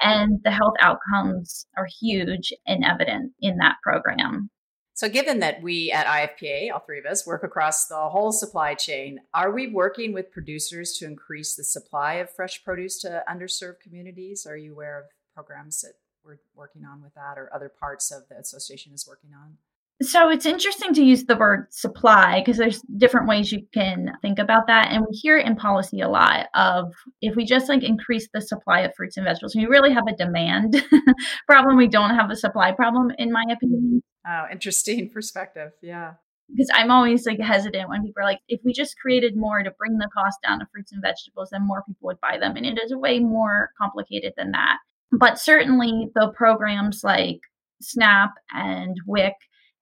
And 0.01 0.41
the 0.43 0.51
health 0.51 0.75
outcomes 0.81 1.67
are 1.77 1.87
huge 2.01 2.53
and 2.67 2.85
evident 2.85 3.33
in 3.41 3.59
that 3.59 3.77
program. 3.83 4.51
So, 4.97 5.09
given 5.09 5.41
that 5.41 5.61
we 5.61 5.91
at 5.91 6.07
IFPA, 6.07 6.73
all 6.73 6.79
three 6.79 7.01
of 7.01 7.05
us, 7.05 7.27
work 7.27 7.43
across 7.43 7.87
the 7.87 8.09
whole 8.09 8.31
supply 8.31 8.75
chain, 8.75 9.19
are 9.35 9.51
we 9.51 9.67
working 9.67 10.13
with 10.13 10.31
producers 10.31 10.93
to 10.99 11.05
increase 11.05 11.57
the 11.57 11.65
supply 11.65 12.15
of 12.15 12.31
fresh 12.31 12.63
produce 12.63 13.01
to 13.01 13.25
underserved 13.29 13.81
communities? 13.81 14.47
Are 14.47 14.57
you 14.57 14.73
aware 14.73 15.01
of 15.01 15.07
programs 15.35 15.81
that 15.81 15.95
we're 16.25 16.39
working 16.55 16.85
on 16.85 17.03
with 17.03 17.13
that 17.15 17.39
or 17.39 17.53
other 17.53 17.69
parts 17.69 18.13
of 18.13 18.29
the 18.29 18.39
association 18.39 18.93
is 18.93 19.05
working 19.07 19.31
on? 19.35 19.59
So 20.01 20.29
it's 20.29 20.47
interesting 20.47 20.95
to 20.95 21.05
use 21.05 21.25
the 21.25 21.37
word 21.37 21.67
supply 21.71 22.41
because 22.41 22.57
there's 22.57 22.81
different 22.97 23.29
ways 23.29 23.51
you 23.51 23.67
can 23.73 24.13
think 24.23 24.39
about 24.39 24.69
that. 24.69 24.93
And 24.93 25.05
we 25.09 25.17
hear 25.17 25.39
it 25.39 25.47
in 25.47 25.57
policy 25.57 26.01
a 26.03 26.09
lot 26.09 26.47
of 26.55 26.93
if 27.21 27.35
we 27.35 27.45
just 27.45 27.69
like 27.69 27.83
increase 27.83 28.29
the 28.33 28.41
supply 28.41 28.81
of 28.81 28.95
fruits 28.97 29.17
and 29.17 29.25
vegetables, 29.25 29.57
we 29.57 29.67
really 29.67 29.93
have 29.93 30.07
a 30.09 30.17
demand 30.17 30.85
problem. 31.49 31.77
We 31.77 31.89
don't 31.89 32.15
have 32.15 32.31
a 32.31 32.37
supply 32.37 32.71
problem, 32.73 33.11
in 33.19 33.33
my 33.33 33.45
opinion. 33.51 34.03
Oh, 34.27 34.45
interesting 34.51 35.11
perspective. 35.15 35.73
Yeah. 35.83 36.15
Because 36.51 36.71
I'm 36.75 36.91
always 36.91 37.27
like 37.27 37.41
hesitant 37.41 37.89
when 37.89 38.03
people 38.03 38.23
are 38.23 38.27
like, 38.27 38.41
if 38.49 38.61
we 38.65 38.73
just 38.73 38.99
created 38.99 39.35
more 39.35 39.63
to 39.63 39.71
bring 39.79 39.97
the 39.97 40.11
cost 40.15 40.39
down 40.47 40.61
of 40.61 40.69
fruits 40.71 40.93
and 40.93 41.01
vegetables, 41.01 41.49
then 41.51 41.67
more 41.67 41.83
people 41.87 42.07
would 42.07 42.21
buy 42.21 42.37
them. 42.39 42.57
And 42.57 42.67
it 42.67 42.79
is 42.83 42.95
way 42.95 43.19
more 43.19 43.71
complicated 43.81 44.35
than 44.37 44.51
that. 44.51 44.77
But 45.11 45.39
certainly 45.39 46.11
the 46.15 46.33
programs 46.37 47.03
like 47.03 47.41
SNAP 47.81 48.33
and 48.53 48.97
WIC 49.07 49.35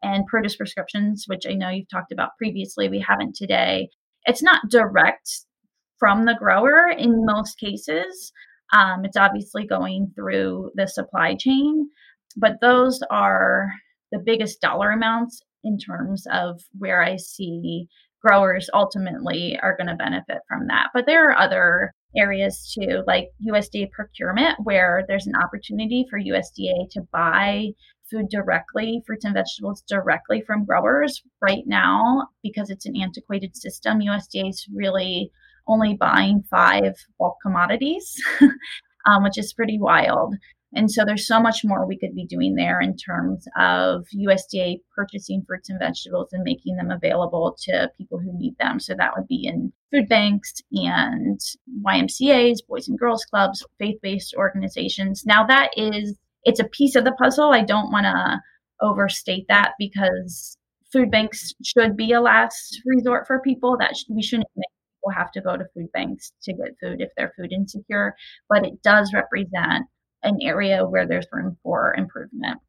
and 0.02 0.26
produce 0.26 0.56
prescriptions, 0.56 1.24
which 1.26 1.46
I 1.48 1.54
know 1.54 1.68
you've 1.68 1.88
talked 1.88 2.12
about 2.12 2.36
previously, 2.38 2.88
we 2.88 3.00
haven't 3.00 3.34
today. 3.34 3.88
It's 4.24 4.42
not 4.42 4.68
direct 4.68 5.28
from 5.98 6.26
the 6.26 6.36
grower 6.38 6.88
in 6.96 7.24
most 7.24 7.58
cases. 7.58 8.32
Um, 8.72 9.04
it's 9.04 9.16
obviously 9.16 9.66
going 9.66 10.12
through 10.14 10.70
the 10.74 10.86
supply 10.86 11.36
chain, 11.38 11.88
but 12.36 12.60
those 12.60 13.00
are 13.10 13.68
the 14.12 14.22
biggest 14.24 14.60
dollar 14.60 14.90
amounts 14.90 15.42
in 15.64 15.78
terms 15.78 16.26
of 16.30 16.60
where 16.78 17.02
I 17.02 17.16
see 17.16 17.88
growers 18.20 18.70
ultimately 18.72 19.58
are 19.60 19.76
going 19.76 19.88
to 19.88 19.96
benefit 19.96 20.38
from 20.48 20.68
that. 20.68 20.90
But 20.94 21.06
there 21.06 21.28
are 21.28 21.38
other 21.38 21.92
areas 22.16 22.72
too, 22.72 23.02
like 23.06 23.28
USDA 23.46 23.90
procurement, 23.90 24.58
where 24.62 25.04
there's 25.08 25.26
an 25.26 25.34
opportunity 25.34 26.06
for 26.08 26.20
USDA 26.20 26.90
to 26.92 27.02
buy 27.12 27.68
food 28.10 28.28
directly, 28.30 29.02
fruits 29.06 29.24
and 29.24 29.34
vegetables 29.34 29.82
directly 29.88 30.42
from 30.46 30.64
growers. 30.64 31.22
Right 31.40 31.64
now, 31.66 32.28
because 32.42 32.70
it's 32.70 32.86
an 32.86 32.94
antiquated 32.96 33.56
system, 33.56 34.00
USDA 34.00 34.50
is 34.50 34.66
really 34.72 35.30
only 35.66 35.94
buying 35.94 36.42
five 36.50 36.94
bulk 37.18 37.36
commodities, 37.42 38.14
um, 39.06 39.22
which 39.22 39.38
is 39.38 39.52
pretty 39.52 39.78
wild. 39.78 40.34
And 40.74 40.90
so 40.90 41.04
there's 41.04 41.26
so 41.26 41.40
much 41.40 41.60
more 41.64 41.86
we 41.86 41.98
could 41.98 42.14
be 42.14 42.26
doing 42.26 42.54
there 42.54 42.80
in 42.80 42.96
terms 42.96 43.46
of 43.58 44.06
USDA 44.16 44.80
purchasing 44.94 45.44
fruits 45.46 45.68
and 45.68 45.78
vegetables 45.78 46.32
and 46.32 46.42
making 46.42 46.76
them 46.76 46.90
available 46.90 47.56
to 47.64 47.90
people 47.98 48.18
who 48.18 48.36
need 48.38 48.56
them. 48.58 48.80
So 48.80 48.94
that 48.94 49.12
would 49.16 49.28
be 49.28 49.46
in 49.46 49.72
food 49.92 50.08
banks 50.08 50.54
and 50.72 51.38
YMCAs, 51.86 52.66
Boys 52.66 52.88
and 52.88 52.98
Girls 52.98 53.24
Clubs, 53.26 53.64
faith 53.78 53.98
based 54.02 54.34
organizations. 54.36 55.24
Now, 55.26 55.46
that 55.46 55.70
is, 55.76 56.16
it's 56.44 56.60
a 56.60 56.68
piece 56.68 56.96
of 56.96 57.04
the 57.04 57.12
puzzle. 57.12 57.52
I 57.52 57.62
don't 57.62 57.92
want 57.92 58.04
to 58.06 58.40
overstate 58.80 59.44
that 59.48 59.72
because 59.78 60.56
food 60.92 61.10
banks 61.10 61.52
should 61.64 61.96
be 61.96 62.12
a 62.12 62.20
last 62.20 62.80
resort 62.86 63.26
for 63.26 63.40
people 63.40 63.76
that 63.78 63.96
sh- 63.96 64.04
we 64.08 64.22
shouldn't 64.22 64.48
make 64.56 64.66
people 64.96 65.12
have 65.12 65.32
to 65.32 65.40
go 65.40 65.56
to 65.56 65.64
food 65.74 65.90
banks 65.92 66.32
to 66.42 66.52
get 66.52 66.76
food 66.80 67.00
if 67.00 67.10
they're 67.16 67.32
food 67.36 67.52
insecure 67.52 68.14
but 68.48 68.66
it 68.66 68.82
does 68.82 69.12
represent 69.14 69.86
an 70.22 70.38
area 70.42 70.86
where 70.86 71.06
there's 71.06 71.26
room 71.32 71.56
for 71.62 71.94
improvement 71.96 72.60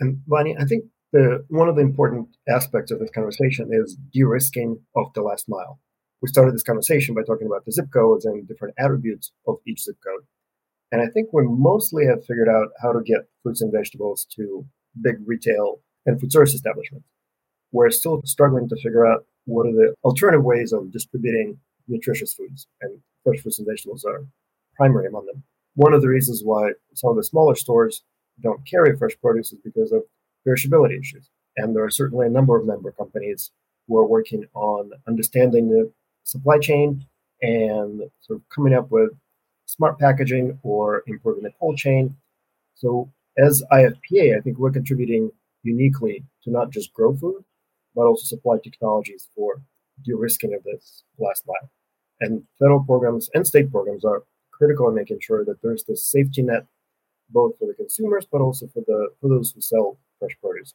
and 0.00 0.20
Vonnie, 0.26 0.56
I 0.58 0.64
think 0.64 0.84
the 1.12 1.44
one 1.48 1.68
of 1.68 1.76
the 1.76 1.82
important 1.82 2.28
aspects 2.48 2.90
of 2.90 2.98
this 2.98 3.10
conversation 3.10 3.70
is 3.72 3.96
de-risking 4.12 4.78
of 4.96 5.12
the 5.14 5.22
last 5.22 5.48
mile. 5.48 5.80
We 6.20 6.28
started 6.28 6.54
this 6.54 6.62
conversation 6.62 7.14
by 7.14 7.22
talking 7.22 7.46
about 7.46 7.64
the 7.64 7.72
zip 7.72 7.86
codes 7.92 8.24
and 8.24 8.46
different 8.48 8.74
attributes 8.78 9.32
of 9.46 9.56
each 9.66 9.82
zip 9.82 9.96
code. 10.04 10.24
And 10.90 11.02
I 11.02 11.06
think 11.12 11.28
we 11.32 11.42
mostly 11.46 12.06
have 12.06 12.24
figured 12.24 12.48
out 12.48 12.68
how 12.82 12.92
to 12.92 13.02
get 13.02 13.28
fruits 13.42 13.60
and 13.60 13.72
vegetables 13.72 14.26
to 14.36 14.66
big 15.00 15.16
retail 15.26 15.80
and 16.06 16.20
food 16.20 16.32
service 16.32 16.54
establishments. 16.54 17.06
We're 17.72 17.90
still 17.90 18.22
struggling 18.24 18.68
to 18.68 18.76
figure 18.76 19.06
out 19.06 19.26
what 19.46 19.66
are 19.66 19.72
the 19.72 19.94
alternative 20.04 20.44
ways 20.44 20.72
of 20.72 20.92
distributing 20.92 21.58
nutritious 21.88 22.32
foods, 22.32 22.66
and 22.80 22.98
fresh 23.24 23.40
fruits 23.40 23.58
and 23.58 23.68
vegetables 23.70 24.04
are 24.04 24.24
primary 24.76 25.06
among 25.06 25.26
them. 25.26 25.42
One 25.74 25.92
of 25.92 26.02
the 26.02 26.08
reasons 26.08 26.42
why 26.44 26.72
some 26.94 27.10
of 27.10 27.16
the 27.16 27.24
smaller 27.24 27.54
stores 27.54 28.02
don't 28.40 28.66
carry 28.68 28.96
fresh 28.96 29.16
produce 29.20 29.52
is 29.52 29.58
because 29.64 29.92
of 29.92 30.02
perishability 30.46 30.98
issues. 31.00 31.30
And 31.56 31.74
there 31.74 31.84
are 31.84 31.90
certainly 31.90 32.26
a 32.26 32.30
number 32.30 32.58
of 32.58 32.66
member 32.66 32.92
companies 32.92 33.50
who 33.86 33.98
are 33.98 34.06
working 34.06 34.44
on 34.54 34.90
understanding 35.06 35.68
the 35.68 35.90
supply 36.24 36.58
chain 36.58 37.06
and 37.42 38.02
sort 38.20 38.38
of 38.38 38.48
coming 38.54 38.74
up 38.74 38.90
with 38.90 39.10
smart 39.66 39.98
packaging 39.98 40.58
or 40.62 41.02
improving 41.06 41.44
the 41.44 41.52
cold 41.58 41.76
chain. 41.76 42.16
So 42.74 43.12
as 43.38 43.62
IFPA, 43.72 44.36
I 44.36 44.40
think 44.40 44.58
we're 44.58 44.70
contributing 44.70 45.30
uniquely 45.62 46.24
to 46.44 46.50
not 46.50 46.70
just 46.70 46.92
grow 46.92 47.14
food, 47.16 47.44
but 47.94 48.02
also 48.02 48.24
supply 48.24 48.56
technologies 48.62 49.28
for 49.34 49.62
de-risking 50.04 50.54
of 50.54 50.62
this 50.64 51.04
last 51.18 51.44
mile. 51.46 51.70
And 52.20 52.44
federal 52.58 52.84
programs 52.84 53.30
and 53.34 53.46
state 53.46 53.70
programs 53.70 54.04
are 54.04 54.24
critical 54.58 54.88
in 54.88 54.94
making 54.94 55.20
sure 55.20 55.44
that 55.44 55.60
there's 55.62 55.84
this 55.84 56.04
safety 56.04 56.42
net 56.42 56.66
both 57.30 57.58
for 57.58 57.66
the 57.66 57.74
consumers 57.74 58.26
but 58.30 58.40
also 58.40 58.66
for 58.68 58.82
the 58.86 59.08
for 59.20 59.28
those 59.28 59.52
who 59.52 59.60
sell 59.60 59.98
fresh 60.18 60.36
produce. 60.42 60.74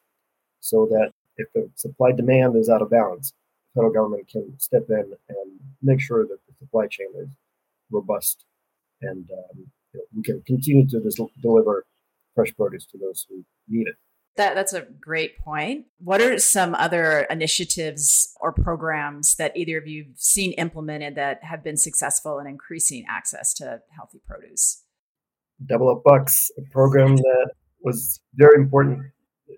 So 0.59 0.88
that 0.88 1.12
if 1.38 1.48
the 1.53 1.69
supply 1.75 2.12
demand 2.12 2.55
is 2.55 2.69
out 2.69 2.81
of 2.81 2.89
balance, 2.89 3.31
the 3.74 3.79
federal 3.79 3.93
government 3.93 4.27
can 4.27 4.59
step 4.59 4.86
in 4.89 5.13
and 5.29 5.51
make 5.81 6.01
sure 6.01 6.24
that 6.24 6.39
the 6.48 6.53
supply 6.59 6.88
chain 6.88 7.07
is 7.17 7.29
robust 7.91 8.45
and 9.01 9.29
um, 9.31 9.71
you 9.93 10.00
know, 10.00 10.05
we 10.15 10.24
can 10.24 10.41
continue 10.41 10.88
to 10.88 11.12
deliver 11.41 11.86
fresh 12.36 12.55
produce 12.55 12.86
to 12.88 12.98
those 12.98 13.25
who 13.29 13.43
need 13.67 13.88
it. 13.88 13.95
That, 14.39 14.55
that's 14.55 14.72
a 14.72 14.88
great 15.01 15.38
point. 15.39 15.88
What 15.98 16.22
are 16.22 16.39
some 16.39 16.74
other 16.74 17.27
initiatives 17.29 18.34
or 18.39 18.53
programs 18.53 19.36
that 19.36 19.51
either 19.58 19.77
of 19.77 19.86
you 19.86 20.05
have 20.05 20.17
seen 20.17 20.53
implemented 20.53 21.15
that 21.15 21.43
have 21.43 21.62
been 21.62 21.75
successful 21.75 22.39
in 22.39 22.48
increasing 22.48 23.03
access 23.10 23.53
to 23.55 23.81
healthy 23.93 24.22
produce? 24.25 24.86
Double 25.65 25.89
Up 25.89 26.03
Bucks, 26.05 26.51
a 26.58 26.62
program 26.72 27.17
that 27.17 27.51
was 27.84 28.22
very 28.36 28.55
important, 28.55 29.12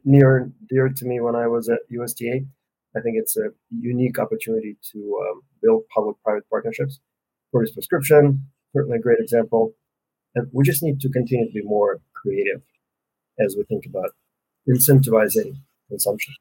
near 0.03 0.51
dear 0.67 0.89
to 0.89 1.05
me 1.05 1.19
when 1.19 1.35
I 1.35 1.45
was 1.45 1.69
at 1.69 1.81
USDA. 1.95 2.47
I 2.97 3.01
think 3.01 3.17
it's 3.19 3.38
a 3.38 3.50
unique 3.69 4.17
opportunity 4.17 4.77
to 4.93 5.27
um, 5.29 5.41
build 5.61 5.83
public-private 5.93 6.50
partnerships. 6.50 7.00
Produce 7.53 7.71
prescription, 7.75 8.47
certainly 8.73 8.97
a 8.97 9.00
great 9.00 9.19
example. 9.19 9.75
And 10.33 10.47
we 10.51 10.63
just 10.63 10.81
need 10.81 11.00
to 11.01 11.09
continue 11.11 11.45
to 11.45 11.53
be 11.53 11.61
more 11.61 12.01
creative 12.15 12.63
as 13.39 13.55
we 13.55 13.63
think 13.65 13.85
about 13.85 14.09
incentivizing 14.69 15.55
consumption. 15.89 16.33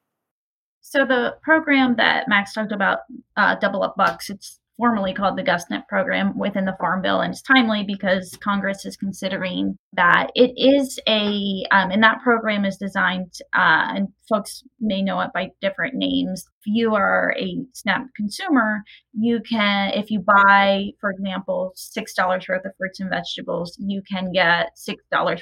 So 0.81 1.05
the 1.05 1.37
program 1.43 1.97
that 1.97 2.29
Max 2.29 2.53
talked 2.53 2.73
about, 2.73 3.01
uh, 3.37 3.55
Double 3.57 3.83
Up 3.83 3.97
Bucks, 3.97 4.31
it's 4.31 4.60
formally 4.81 5.13
called 5.13 5.37
the 5.37 5.43
GusNIP 5.43 5.87
program 5.89 6.37
within 6.39 6.65
the 6.65 6.77
Farm 6.81 7.03
Bill, 7.03 7.21
and 7.21 7.33
it's 7.33 7.43
timely 7.43 7.85
because 7.87 8.35
Congress 8.43 8.87
is 8.87 8.97
considering 8.97 9.77
that. 9.93 10.29
It 10.35 10.53
is 10.57 10.99
a, 11.07 11.67
um, 11.71 11.91
and 11.91 12.03
that 12.03 12.23
program 12.25 12.65
is 12.65 12.79
designed, 12.79 13.35
uh, 13.53 13.93
and 13.95 14.09
folks 14.27 14.63
may 14.81 15.03
know 15.03 15.21
it 15.21 15.33
by 15.35 15.51
different 15.61 15.97
names. 15.97 16.47
If 16.61 16.73
you 16.73 16.95
are 16.95 17.35
a 17.39 17.59
SNAP 17.75 18.07
consumer, 18.17 18.83
you 19.13 19.41
can, 19.47 19.93
if 19.93 20.11
you 20.11 20.21
buy, 20.21 20.87
for 20.99 21.11
example, 21.11 21.75
$6 21.77 22.49
worth 22.49 22.65
of 22.65 22.73
fruits 22.79 23.01
and 23.01 23.11
vegetables, 23.11 23.77
you 23.79 24.01
can 24.11 24.33
get 24.33 24.71
$6 24.89 24.95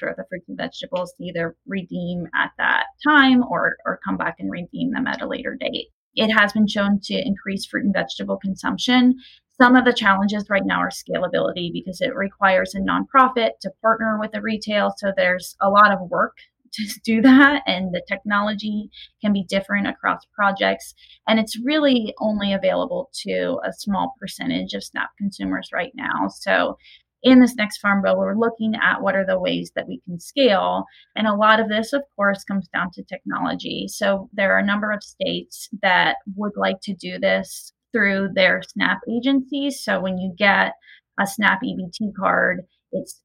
worth 0.02 0.18
of 0.18 0.26
fruits 0.28 0.49
and 0.49 0.59
vegetables 0.59 1.14
to 1.16 1.25
either 1.25 1.54
redeem 1.64 2.26
at 2.35 2.50
that 2.59 2.87
time 3.07 3.45
or, 3.49 3.76
or 3.87 4.00
come 4.04 4.16
back 4.16 4.35
and 4.40 4.50
redeem 4.50 4.90
them 4.90 5.07
at 5.07 5.23
a 5.23 5.28
later 5.28 5.57
date. 5.61 5.90
It 6.15 6.31
has 6.33 6.53
been 6.53 6.67
shown 6.67 7.00
to 7.05 7.15
increase 7.15 7.67
fruit 7.67 7.85
and 7.85 7.95
vegetable 7.95 8.38
consumption. 8.38 9.17
Some 9.61 9.75
of 9.75 9.85
the 9.85 9.93
challenges 9.93 10.47
right 10.49 10.65
now 10.65 10.79
are 10.79 10.91
scalability 10.91 11.73
because 11.73 12.00
it 12.00 12.15
requires 12.15 12.75
a 12.75 12.81
nonprofit 12.81 13.59
to 13.62 13.73
partner 13.83 14.19
with 14.21 14.35
a 14.35 14.41
retail. 14.41 14.93
So 14.97 15.12
there's 15.17 15.57
a 15.61 15.69
lot 15.69 15.93
of 15.93 16.09
work 16.09 16.37
to 16.73 17.00
do 17.05 17.23
that, 17.23 17.62
and 17.67 17.93
the 17.93 18.03
technology 18.07 18.91
can 19.21 19.33
be 19.33 19.45
different 19.45 19.88
across 19.88 20.25
projects. 20.33 20.95
And 21.27 21.41
it's 21.41 21.59
really 21.59 22.15
only 22.21 22.53
available 22.53 23.11
to 23.25 23.59
a 23.65 23.73
small 23.73 24.15
percentage 24.21 24.75
of 24.75 24.85
SNAP 24.85 25.11
consumers 25.19 25.71
right 25.73 25.93
now. 25.95 26.29
So 26.29 26.77
in 27.23 27.41
this 27.41 27.57
next 27.57 27.79
farm 27.79 28.03
bill, 28.03 28.17
we're 28.17 28.37
looking 28.37 28.75
at 28.77 29.03
what 29.03 29.17
are 29.17 29.27
the 29.27 29.39
ways 29.39 29.73
that 29.75 29.89
we 29.89 30.01
can 30.05 30.21
scale. 30.21 30.85
And 31.17 31.27
a 31.27 31.35
lot 31.35 31.61
of 31.61 31.69
this, 31.69 31.93
of 31.93 32.03
course, 32.17 32.45
comes 32.45 32.69
down 32.69 32.91
to 32.95 33.03
technology. 33.03 33.87
So 33.89 34.29
there 34.33 34.55
are 34.55 34.59
a 34.59 34.67
number 34.67 34.93
of 34.93 35.03
states 35.03 35.69
that 35.83 36.17
would 36.37 36.57
like 36.57 36.81
to 36.83 36.95
do 36.95 37.19
this 37.19 37.73
through 37.93 38.31
their 38.35 38.63
SNAP 38.63 38.99
agencies. 39.11 39.83
So 39.83 40.01
when 40.01 40.19
you 40.19 40.33
get 40.37 40.73
a 41.21 41.27
SNAP 41.27 41.61
EBT 41.63 42.13
card, 42.19 42.61
it's 42.93 43.21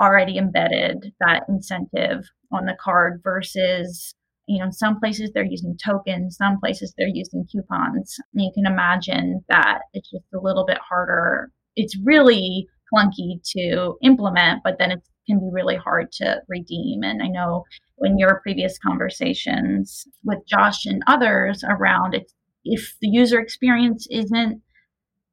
already 0.00 0.38
embedded 0.38 1.12
that 1.20 1.44
incentive 1.48 2.24
on 2.52 2.66
the 2.66 2.76
card 2.80 3.20
versus 3.22 4.14
you 4.46 4.62
know 4.62 4.70
some 4.70 5.00
places 5.00 5.30
they're 5.32 5.44
using 5.44 5.76
tokens 5.82 6.36
some 6.36 6.60
places 6.60 6.94
they're 6.96 7.08
using 7.08 7.46
coupons 7.50 8.16
you 8.34 8.50
can 8.54 8.66
imagine 8.66 9.42
that 9.48 9.80
it's 9.94 10.10
just 10.10 10.24
a 10.34 10.38
little 10.38 10.64
bit 10.66 10.78
harder 10.86 11.50
it's 11.76 11.96
really 12.04 12.68
clunky 12.92 13.40
to 13.56 13.96
implement, 14.02 14.62
but 14.64 14.78
then 14.78 14.90
it 14.90 15.02
can 15.26 15.38
be 15.38 15.50
really 15.52 15.76
hard 15.76 16.12
to 16.12 16.40
redeem. 16.48 17.02
And 17.02 17.22
I 17.22 17.28
know 17.28 17.64
in 18.00 18.18
your 18.18 18.40
previous 18.40 18.78
conversations 18.78 20.06
with 20.24 20.46
Josh 20.46 20.86
and 20.86 21.02
others 21.06 21.64
around 21.68 22.14
it, 22.14 22.30
if 22.64 22.96
the 23.00 23.08
user 23.08 23.40
experience 23.40 24.06
isn't 24.10 24.60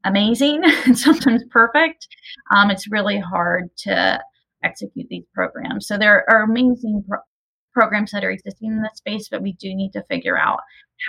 amazing 0.03 0.61
and 0.85 0.97
sometimes 0.97 1.43
perfect, 1.49 2.07
um, 2.55 2.71
it's 2.71 2.91
really 2.91 3.19
hard 3.19 3.69
to 3.77 4.21
execute 4.63 5.07
these 5.09 5.25
programs. 5.33 5.87
So 5.87 5.97
there 5.97 6.25
are 6.29 6.43
amazing 6.43 7.03
pro- 7.07 7.19
programs 7.73 8.11
that 8.11 8.23
are 8.23 8.31
existing 8.31 8.71
in 8.71 8.81
this 8.81 8.97
space, 8.97 9.27
but 9.29 9.41
we 9.41 9.53
do 9.53 9.73
need 9.75 9.91
to 9.91 10.03
figure 10.09 10.37
out 10.37 10.59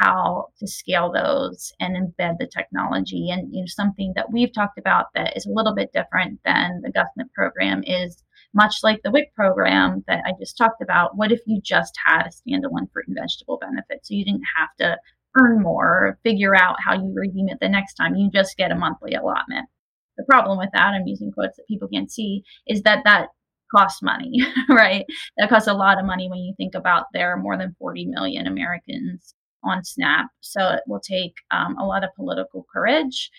how 0.01 0.47
to 0.59 0.67
scale 0.67 1.13
those 1.13 1.73
and 1.79 1.97
embed 1.97 2.39
the 2.39 2.49
technology. 2.53 3.31
And 3.31 3.53
you 3.55 3.61
know, 3.61 3.67
something 3.67 4.13
that 4.17 4.33
we've 4.33 4.53
talked 4.53 4.79
about 4.79 5.07
that 5.15 5.37
is 5.37 5.47
a 5.47 5.53
little 5.53 5.75
bit 5.75 5.93
different 5.93 6.41
than 6.45 6.81
the 6.83 6.91
government 6.91 7.33
program 7.35 7.83
is 7.87 8.23
much 8.55 8.77
like 8.83 9.01
the 9.03 9.11
WIC 9.11 9.35
program 9.35 10.05
that 10.07 10.23
I 10.25 10.33
just 10.39 10.57
talked 10.57 10.81
about. 10.81 11.17
What 11.17 11.33
if 11.33 11.41
you 11.47 11.61
just 11.63 11.93
had 12.05 12.23
a 12.23 12.31
standalone 12.31 12.91
fruit 12.93 13.09
and 13.09 13.17
vegetable 13.19 13.59
benefit? 13.61 14.01
So 14.07 14.15
you 14.15 14.25
didn't 14.25 14.45
have 14.57 14.71
to 14.79 14.97
earn 15.37 15.63
more 15.63 15.87
or 15.87 16.19
figure 16.23 16.57
out 16.57 16.77
how 16.85 16.95
you 16.95 17.13
redeem 17.15 17.49
it 17.49 17.59
the 17.61 17.69
next 17.69 17.95
time. 17.95 18.15
You 18.15 18.31
just 18.33 18.57
get 18.57 18.71
a 18.71 18.77
monthly 18.77 19.15
allotment. 19.15 19.69
The 20.17 20.25
problem 20.25 20.59
with 20.59 20.71
that, 20.73 20.95
I'm 20.95 21.07
using 21.07 21.33
quotes 21.33 21.57
that 21.57 21.67
people 21.67 21.89
can't 21.89 22.11
see, 22.11 22.45
is 22.69 22.83
that 22.83 23.03
that 23.05 23.31
costs 23.75 24.03
money, 24.03 24.45
right? 24.69 25.05
That 25.37 25.49
costs 25.49 25.69
a 25.69 25.75
lot 25.75 25.99
of 25.99 26.05
money 26.05 26.29
when 26.29 26.41
you 26.41 26.55
think 26.57 26.75
about 26.75 27.07
there 27.13 27.33
are 27.33 27.37
more 27.37 27.57
than 27.57 27.77
40 27.79 28.07
million 28.07 28.47
Americans 28.47 29.35
on 29.65 29.85
SNAP. 29.85 30.27
So 30.41 30.69
it 30.71 30.83
will 30.87 31.01
take 31.01 31.35
um, 31.51 31.77
a 31.79 31.87
lot 31.87 32.05
of 32.05 32.11
political 32.17 32.67
courage 32.73 33.31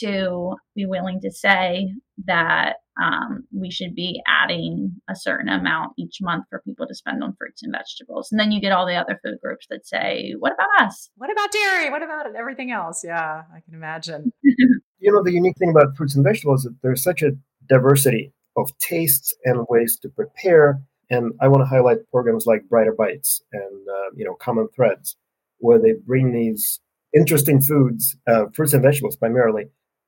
to 0.00 0.56
be 0.74 0.86
willing 0.86 1.20
to 1.20 1.30
say 1.30 1.92
that 2.26 2.76
um, 3.00 3.44
we 3.52 3.70
should 3.70 3.94
be 3.94 4.20
adding 4.26 4.92
a 5.08 5.16
certain 5.16 5.48
amount 5.48 5.92
each 5.98 6.18
month 6.20 6.44
for 6.48 6.62
people 6.64 6.86
to 6.86 6.94
spend 6.94 7.22
on 7.22 7.34
fruits 7.36 7.62
and 7.62 7.72
vegetables. 7.72 8.30
And 8.30 8.40
then 8.40 8.52
you 8.52 8.60
get 8.60 8.72
all 8.72 8.86
the 8.86 8.94
other 8.94 9.18
food 9.22 9.38
groups 9.42 9.66
that 9.70 9.86
say, 9.86 10.34
what 10.38 10.52
about 10.52 10.86
us? 10.86 11.10
What 11.16 11.30
about 11.30 11.50
dairy? 11.52 11.90
What 11.90 12.02
about 12.02 12.26
everything 12.36 12.70
else? 12.70 13.02
Yeah, 13.04 13.42
I 13.52 13.60
can 13.60 13.74
imagine. 13.74 14.32
you 14.42 15.12
know, 15.12 15.22
the 15.22 15.32
unique 15.32 15.56
thing 15.58 15.70
about 15.70 15.96
fruits 15.96 16.14
and 16.14 16.24
vegetables 16.24 16.60
is 16.60 16.70
that 16.70 16.82
there's 16.82 17.02
such 17.02 17.22
a 17.22 17.32
diversity 17.68 18.32
of 18.56 18.76
tastes 18.78 19.34
and 19.44 19.66
ways 19.68 19.98
to 20.02 20.08
prepare. 20.08 20.80
And 21.10 21.32
I 21.40 21.48
want 21.48 21.62
to 21.62 21.66
highlight 21.66 22.08
programs 22.10 22.46
like 22.46 22.68
Brighter 22.68 22.94
Bites 22.96 23.42
and, 23.52 23.88
uh, 23.88 24.10
you 24.16 24.24
know, 24.24 24.34
Common 24.34 24.68
Threads, 24.74 25.16
where 25.58 25.78
they 25.78 25.92
bring 25.92 26.32
these 26.32 26.80
interesting 27.14 27.60
foods, 27.60 28.16
uh, 28.26 28.46
fruits 28.54 28.72
and 28.72 28.82
vegetables 28.82 29.16
primarily, 29.16 29.66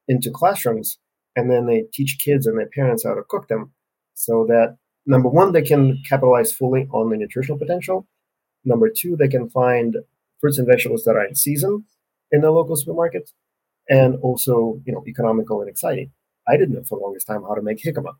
into 0.08 0.30
classrooms. 0.30 0.98
And 1.34 1.50
then 1.50 1.66
they 1.66 1.84
teach 1.92 2.18
kids 2.18 2.46
and 2.46 2.58
their 2.58 2.68
parents 2.68 3.04
how 3.04 3.14
to 3.14 3.22
cook 3.28 3.48
them 3.48 3.72
so 4.14 4.46
that, 4.48 4.78
number 5.04 5.28
one, 5.28 5.52
they 5.52 5.62
can 5.62 6.02
capitalize 6.08 6.52
fully 6.52 6.88
on 6.92 7.10
the 7.10 7.16
nutritional 7.16 7.58
potential. 7.58 8.06
Number 8.64 8.88
two, 8.88 9.16
they 9.16 9.28
can 9.28 9.50
find 9.50 9.96
fruits 10.40 10.58
and 10.58 10.66
vegetables 10.66 11.04
that 11.04 11.16
are 11.16 11.24
in 11.24 11.34
season 11.34 11.84
in 12.32 12.40
the 12.40 12.50
local 12.50 12.76
supermarkets 12.76 13.32
and 13.88 14.16
also, 14.22 14.80
you 14.84 14.92
know, 14.92 15.04
economical 15.06 15.60
and 15.60 15.70
exciting. 15.70 16.10
I 16.48 16.56
didn't 16.56 16.74
know 16.74 16.82
for 16.84 16.98
the 16.98 17.04
longest 17.04 17.26
time 17.26 17.42
how 17.42 17.54
to 17.54 17.62
make 17.62 17.82
jicama, 17.82 18.14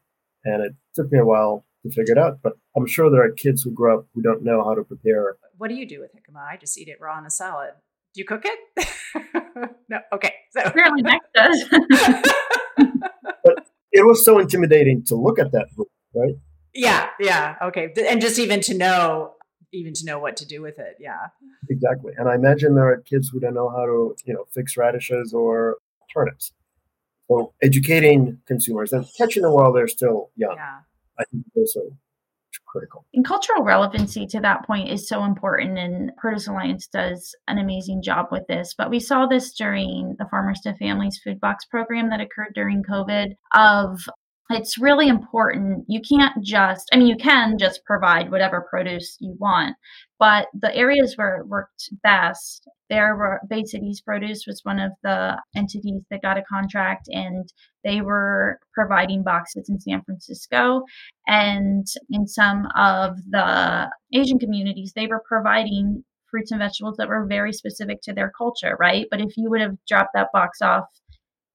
and 0.46 0.62
it 0.62 0.74
took 0.94 1.10
me 1.10 1.18
a 1.18 1.24
while 1.24 1.66
to 1.82 1.90
figure 1.90 2.12
it 2.12 2.18
out. 2.18 2.38
But 2.42 2.54
I'm 2.76 2.86
sure 2.86 3.10
there 3.10 3.24
are 3.24 3.32
kids 3.32 3.62
who 3.62 3.70
grow 3.72 3.98
up 3.98 4.06
who 4.14 4.22
don't 4.22 4.42
know 4.42 4.64
how 4.64 4.74
to 4.74 4.84
prepare. 4.84 5.36
What 5.58 5.68
do 5.68 5.74
you 5.74 5.86
do 5.86 6.00
with 6.00 6.12
jicama? 6.14 6.40
I 6.40 6.56
just 6.56 6.78
eat 6.78 6.88
it 6.88 6.98
raw 7.00 7.18
in 7.18 7.26
a 7.26 7.30
salad. 7.30 7.72
Do 8.14 8.20
you 8.20 8.24
cook 8.24 8.44
it? 8.44 8.88
no. 9.88 9.98
Okay. 10.14 10.32
So 10.52 10.62
apparently 10.64 11.02
Max 11.02 11.26
does. 11.34 11.64
but 13.44 13.66
it 13.92 14.06
was 14.06 14.24
so 14.24 14.38
intimidating 14.38 15.04
to 15.06 15.16
look 15.16 15.38
at 15.38 15.52
that, 15.52 15.66
right? 16.14 16.34
Yeah. 16.74 17.08
Yeah. 17.20 17.56
Okay. 17.62 17.92
And 18.08 18.20
just 18.20 18.38
even 18.38 18.60
to 18.62 18.74
know 18.76 19.32
even 19.72 19.92
to 19.92 20.06
know 20.06 20.18
what 20.18 20.36
to 20.38 20.46
do 20.46 20.62
with 20.62 20.78
it. 20.78 20.96
Yeah. 20.98 21.26
Exactly. 21.68 22.12
And 22.16 22.28
I 22.28 22.34
imagine 22.36 22.74
there 22.74 22.88
are 22.88 22.98
kids 22.98 23.28
who 23.28 23.40
don't 23.40 23.52
know 23.52 23.68
how 23.68 23.84
to, 23.84 24.16
you 24.24 24.32
know, 24.32 24.44
fix 24.54 24.76
radishes 24.76 25.34
or 25.34 25.76
turnips. 26.12 26.52
So 27.28 27.52
educating 27.62 28.38
consumers 28.46 28.92
and 28.92 29.06
catching 29.16 29.42
them 29.42 29.52
while 29.52 29.72
they're 29.72 29.88
still 29.88 30.30
young, 30.36 30.56
yeah. 30.56 30.78
I 31.18 31.24
think 31.24 31.44
is 31.54 31.76
also 31.76 31.96
critical. 32.66 33.04
And 33.14 33.24
cultural 33.24 33.62
relevancy 33.62 34.26
to 34.26 34.40
that 34.40 34.64
point 34.66 34.90
is 34.90 35.08
so 35.08 35.24
important, 35.24 35.78
and 35.78 36.12
Produce 36.16 36.46
Alliance 36.46 36.86
does 36.86 37.34
an 37.48 37.58
amazing 37.58 38.02
job 38.02 38.26
with 38.30 38.46
this. 38.46 38.74
But 38.76 38.90
we 38.90 39.00
saw 39.00 39.26
this 39.26 39.52
during 39.52 40.16
the 40.18 40.26
Farmers 40.30 40.60
to 40.60 40.74
Families 40.76 41.20
Food 41.22 41.40
Box 41.40 41.64
program 41.64 42.10
that 42.10 42.20
occurred 42.20 42.52
during 42.54 42.82
COVID 42.82 43.34
of 43.54 43.98
it's 44.50 44.78
really 44.78 45.08
important. 45.08 45.84
You 45.88 46.00
can't 46.00 46.44
just, 46.44 46.88
I 46.92 46.96
mean, 46.96 47.08
you 47.08 47.16
can 47.16 47.58
just 47.58 47.84
provide 47.84 48.30
whatever 48.30 48.66
produce 48.70 49.16
you 49.20 49.36
want, 49.38 49.76
but 50.18 50.46
the 50.54 50.74
areas 50.74 51.14
where 51.16 51.38
it 51.38 51.48
worked 51.48 51.90
best, 52.02 52.68
there 52.88 53.16
were 53.16 53.40
Bay 53.48 53.64
Cities 53.64 54.00
Produce 54.00 54.46
was 54.46 54.60
one 54.62 54.78
of 54.78 54.92
the 55.02 55.36
entities 55.56 56.02
that 56.10 56.22
got 56.22 56.38
a 56.38 56.44
contract, 56.48 57.08
and 57.08 57.52
they 57.82 58.00
were 58.00 58.60
providing 58.72 59.24
boxes 59.24 59.68
in 59.68 59.80
San 59.80 60.02
Francisco. 60.02 60.82
And 61.26 61.86
in 62.10 62.28
some 62.28 62.68
of 62.76 63.16
the 63.30 63.90
Asian 64.12 64.38
communities, 64.38 64.92
they 64.94 65.08
were 65.08 65.22
providing 65.26 66.04
fruits 66.30 66.50
and 66.50 66.60
vegetables 66.60 66.96
that 66.98 67.08
were 67.08 67.26
very 67.26 67.52
specific 67.52 68.00
to 68.02 68.12
their 68.12 68.32
culture, 68.36 68.76
right? 68.78 69.06
But 69.10 69.20
if 69.20 69.36
you 69.36 69.50
would 69.50 69.60
have 69.60 69.76
dropped 69.88 70.10
that 70.14 70.28
box 70.32 70.60
off 70.60 70.84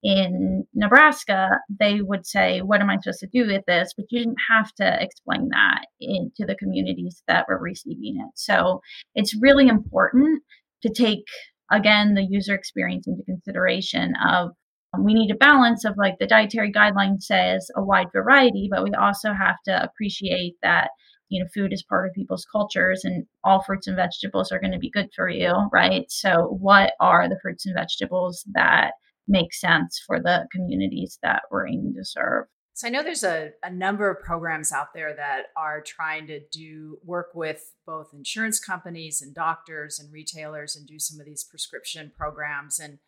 in 0.04 0.66
Nebraska, 0.74 1.50
they 1.80 2.02
would 2.02 2.26
say, 2.26 2.62
What 2.62 2.82
am 2.82 2.90
I 2.90 2.98
supposed 2.98 3.20
to 3.20 3.28
do 3.28 3.48
with 3.48 3.64
this? 3.68 3.94
But 3.96 4.08
you 4.10 4.20
didn't 4.20 4.42
have 4.50 4.74
to 4.76 5.02
explain 5.02 5.50
that 5.50 5.86
in, 6.00 6.32
to 6.38 6.46
the 6.46 6.56
communities 6.56 7.22
that 7.28 7.46
were 7.48 7.60
receiving 7.60 8.18
it. 8.20 8.32
So 8.36 8.82
it's 9.16 9.38
really 9.40 9.68
important 9.68 10.42
to 10.84 10.92
take, 10.92 11.26
again, 11.72 12.16
the 12.16 12.26
user 12.28 12.56
experience 12.56 13.08
into 13.08 13.24
consideration 13.24 14.14
of 14.28 14.52
um, 14.94 15.06
we 15.06 15.14
need 15.14 15.32
a 15.32 15.36
balance 15.36 15.86
of 15.86 15.96
like 15.98 16.16
the 16.20 16.28
dietary 16.28 16.72
guideline 16.72 17.22
says 17.22 17.70
a 17.78 17.84
wide 17.84 18.08
variety, 18.12 18.68
but 18.70 18.84
we 18.84 18.92
also 18.92 19.34
have 19.34 19.56
to 19.66 19.84
appreciate 19.84 20.56
that 20.64 20.90
you 21.30 21.42
know 21.42 21.48
food 21.54 21.72
is 21.72 21.84
part 21.84 22.08
of 22.08 22.14
people's 22.14 22.46
cultures 22.52 23.06
and 23.06 23.26
all 23.46 23.64
fruits 23.64 23.88
and 23.88 23.96
vegetables 23.96 24.52
are 24.52 24.60
going 24.60 24.74
to 24.74 24.78
be 24.78 24.92
good 24.92 25.08
for 25.16 25.30
you 25.30 25.54
right 25.72 26.04
so 26.10 26.58
what 26.60 26.92
are 27.00 27.30
the 27.30 27.40
fruits 27.42 27.66
and 27.66 27.74
vegetables 27.74 28.44
that 28.52 28.92
make 29.28 29.54
sense 29.54 30.02
for 30.06 30.20
the 30.20 30.48
communities 30.52 31.18
that 31.22 31.44
we're 31.52 31.68
aiming 31.68 31.94
to 31.98 32.06
serve. 32.06 32.46
So 32.74 32.88
I 32.88 32.92
know 32.92 33.04
there's 33.04 33.24
a, 33.24 33.52
a 33.64 33.70
number 33.70 34.10
of 34.10 34.24
programs 34.24 34.72
out 34.72 34.94
there 34.96 35.14
that 35.16 35.48
are 35.58 35.82
trying 35.82 36.28
to 36.28 36.40
do 36.52 36.98
work 37.04 37.32
with 37.36 37.74
both 37.86 38.14
insurance 38.14 38.60
companies 38.60 39.22
and 39.22 39.36
doctors 39.36 40.00
and 40.00 40.12
retailers 40.12 40.76
and 40.76 40.88
do 40.88 40.98
some 40.98 41.20
of 41.20 41.26
these 41.26 41.44
prescription 41.44 42.12
programs. 42.18 42.80
And 42.80 43.00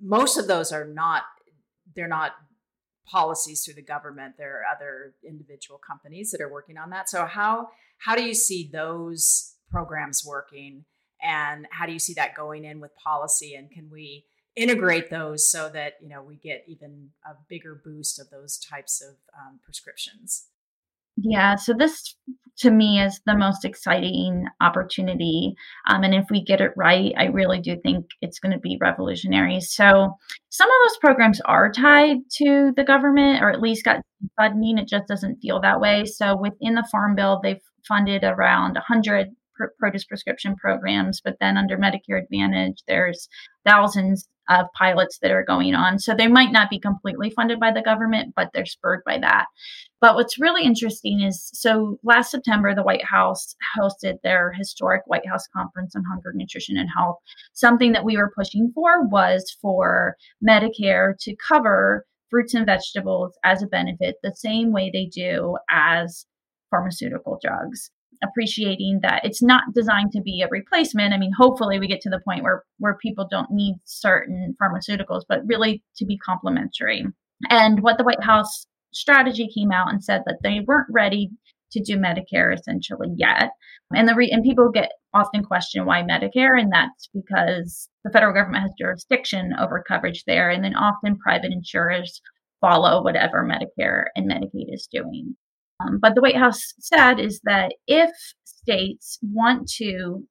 most 0.00 0.38
of 0.38 0.46
those 0.46 0.72
are 0.72 0.86
not, 0.86 1.24
they're 1.94 2.08
not 2.08 2.32
policies 3.06 3.64
through 3.64 3.74
the 3.74 3.82
government. 3.82 4.34
There 4.38 4.60
are 4.60 4.74
other 4.74 5.14
individual 5.26 5.78
companies 5.78 6.30
that 6.30 6.40
are 6.40 6.50
working 6.50 6.78
on 6.78 6.90
that. 6.90 7.08
So 7.08 7.26
how 7.26 7.68
how 7.98 8.14
do 8.14 8.22
you 8.22 8.34
see 8.34 8.70
those 8.72 9.56
programs 9.70 10.24
working 10.26 10.84
and 11.22 11.66
how 11.70 11.86
do 11.86 11.92
you 11.92 11.98
see 11.98 12.14
that 12.14 12.34
going 12.34 12.64
in 12.64 12.80
with 12.80 12.92
policy 12.96 13.54
and 13.54 13.70
can 13.70 13.90
we 13.90 14.24
integrate 14.56 15.10
those 15.10 15.50
so 15.50 15.68
that 15.68 15.94
you 16.02 16.08
know 16.08 16.22
we 16.22 16.36
get 16.36 16.64
even 16.66 17.10
a 17.24 17.34
bigger 17.48 17.80
boost 17.84 18.18
of 18.18 18.30
those 18.30 18.58
types 18.58 19.00
of 19.00 19.16
um, 19.34 19.60
prescriptions. 19.62 20.46
Yeah 21.16 21.56
so 21.56 21.74
this 21.76 22.16
to 22.58 22.70
me 22.70 23.00
is 23.00 23.20
the 23.26 23.36
most 23.36 23.64
exciting 23.64 24.46
opportunity 24.60 25.54
um, 25.86 26.02
and 26.02 26.14
if 26.14 26.26
we 26.30 26.42
get 26.42 26.60
it 26.60 26.72
right 26.76 27.12
i 27.18 27.24
really 27.26 27.60
do 27.60 27.76
think 27.82 28.06
it's 28.22 28.38
going 28.38 28.52
to 28.52 28.58
be 28.58 28.78
revolutionary. 28.80 29.60
So 29.60 30.16
some 30.48 30.68
of 30.68 30.76
those 30.82 30.98
programs 30.98 31.40
are 31.42 31.70
tied 31.70 32.18
to 32.36 32.72
the 32.76 32.84
government 32.84 33.42
or 33.42 33.50
at 33.50 33.60
least 33.60 33.84
got 33.84 34.00
funding 34.36 34.78
it 34.78 34.88
just 34.88 35.06
doesn't 35.06 35.40
feel 35.40 35.60
that 35.60 35.80
way. 35.80 36.04
So 36.04 36.36
within 36.36 36.74
the 36.74 36.88
farm 36.90 37.14
bill 37.14 37.40
they've 37.42 37.62
funded 37.86 38.24
around 38.24 38.74
100 38.74 39.28
produce 39.78 40.04
prescription 40.04 40.56
programs, 40.56 41.20
but 41.20 41.36
then 41.40 41.56
under 41.56 41.76
Medicare 41.76 42.22
Advantage, 42.22 42.82
there's 42.86 43.28
thousands 43.66 44.28
of 44.50 44.66
pilots 44.76 45.18
that 45.22 45.30
are 45.30 45.44
going 45.44 45.74
on. 45.74 45.98
So 45.98 46.14
they 46.14 46.26
might 46.26 46.50
not 46.50 46.68
be 46.68 46.80
completely 46.80 47.30
funded 47.30 47.60
by 47.60 47.72
the 47.72 47.82
government, 47.82 48.34
but 48.36 48.48
they're 48.52 48.66
spurred 48.66 49.02
by 49.06 49.18
that. 49.18 49.46
But 50.00 50.16
what's 50.16 50.40
really 50.40 50.64
interesting 50.64 51.20
is 51.20 51.50
so 51.54 51.98
last 52.02 52.32
September, 52.32 52.74
the 52.74 52.82
White 52.82 53.04
House 53.04 53.54
hosted 53.78 54.16
their 54.22 54.52
historic 54.52 55.02
White 55.06 55.26
House 55.26 55.46
Conference 55.56 55.94
on 55.94 56.02
Hunger, 56.10 56.32
Nutrition, 56.34 56.76
and 56.76 56.88
Health. 56.96 57.16
Something 57.52 57.92
that 57.92 58.04
we 58.04 58.16
were 58.16 58.32
pushing 58.36 58.72
for 58.74 59.06
was 59.08 59.56
for 59.62 60.16
Medicare 60.46 61.14
to 61.20 61.36
cover 61.36 62.04
fruits 62.28 62.54
and 62.54 62.66
vegetables 62.66 63.38
as 63.44 63.62
a 63.62 63.66
benefit 63.66 64.16
the 64.22 64.34
same 64.34 64.72
way 64.72 64.90
they 64.92 65.06
do 65.06 65.56
as 65.70 66.26
pharmaceutical 66.70 67.38
drugs 67.42 67.90
appreciating 68.22 69.00
that 69.02 69.24
it's 69.24 69.42
not 69.42 69.64
designed 69.74 70.12
to 70.12 70.20
be 70.20 70.42
a 70.42 70.48
replacement. 70.50 71.14
I 71.14 71.18
mean, 71.18 71.32
hopefully 71.36 71.78
we 71.78 71.88
get 71.88 72.00
to 72.02 72.10
the 72.10 72.20
point 72.20 72.42
where 72.42 72.64
where 72.78 72.96
people 72.96 73.26
don't 73.30 73.50
need 73.50 73.76
certain 73.84 74.56
pharmaceuticals, 74.60 75.22
but 75.28 75.46
really 75.46 75.82
to 75.96 76.04
be 76.04 76.18
complementary. 76.18 77.04
And 77.48 77.82
what 77.82 77.98
the 77.98 78.04
White 78.04 78.22
House 78.22 78.66
strategy 78.92 79.48
came 79.54 79.72
out 79.72 79.90
and 79.90 80.02
said 80.02 80.22
that 80.26 80.38
they 80.42 80.60
weren't 80.66 80.88
ready 80.90 81.30
to 81.72 81.80
do 81.80 81.96
Medicare 81.96 82.54
essentially 82.54 83.08
yet. 83.16 83.50
And 83.94 84.08
the 84.08 84.14
re- 84.14 84.30
and 84.30 84.42
people 84.42 84.70
get 84.70 84.92
often 85.14 85.44
question 85.44 85.86
why 85.86 86.02
Medicare, 86.02 86.60
and 86.60 86.72
that's 86.72 87.08
because 87.14 87.88
the 88.04 88.10
federal 88.10 88.34
government 88.34 88.62
has 88.62 88.72
jurisdiction 88.78 89.52
over 89.58 89.82
coverage 89.86 90.24
there, 90.26 90.50
and 90.50 90.62
then 90.64 90.74
often 90.74 91.18
private 91.18 91.52
insurers 91.52 92.20
follow 92.60 93.02
whatever 93.02 93.44
Medicare 93.44 94.06
and 94.14 94.30
Medicaid 94.30 94.72
is 94.72 94.88
doing. 94.90 95.36
Um, 95.80 95.98
but 96.00 96.14
the 96.14 96.20
White 96.20 96.36
House 96.36 96.60
said 96.78 97.18
is 97.18 97.40
that 97.44 97.72
if 97.86 98.10
states 98.44 99.18
want 99.22 99.68
to 99.76 100.26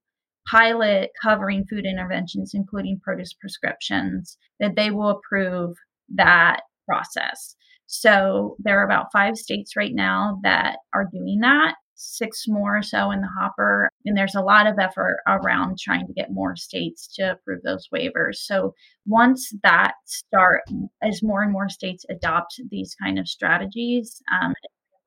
pilot 0.49 1.09
covering 1.21 1.65
food 1.69 1.85
interventions, 1.85 2.51
including 2.53 2.99
produce 3.03 3.33
prescriptions, 3.33 4.37
that 4.59 4.75
they 4.75 4.91
will 4.91 5.09
approve 5.09 5.75
that 6.15 6.61
process. 6.87 7.55
So 7.85 8.55
there 8.59 8.79
are 8.79 8.85
about 8.85 9.11
five 9.11 9.35
states 9.35 9.75
right 9.75 9.93
now 9.93 10.39
that 10.43 10.77
are 10.93 11.09
doing 11.11 11.39
that, 11.41 11.75
six 11.95 12.45
more 12.47 12.77
or 12.77 12.83
so 12.83 13.11
in 13.11 13.21
the 13.21 13.29
hopper. 13.39 13.89
And 14.05 14.15
there's 14.15 14.35
a 14.35 14.41
lot 14.41 14.67
of 14.67 14.79
effort 14.79 15.19
around 15.27 15.77
trying 15.79 16.07
to 16.07 16.13
get 16.13 16.31
more 16.31 16.55
states 16.55 17.07
to 17.15 17.31
approve 17.31 17.61
those 17.63 17.87
waivers. 17.93 18.35
So 18.35 18.73
once 19.05 19.51
that 19.63 19.93
start, 20.05 20.61
as 21.01 21.21
more 21.23 21.41
and 21.41 21.51
more 21.51 21.69
states 21.69 22.05
adopt 22.09 22.61
these 22.69 22.95
kind 23.01 23.19
of 23.19 23.27
strategies, 23.27 24.21
um, 24.31 24.53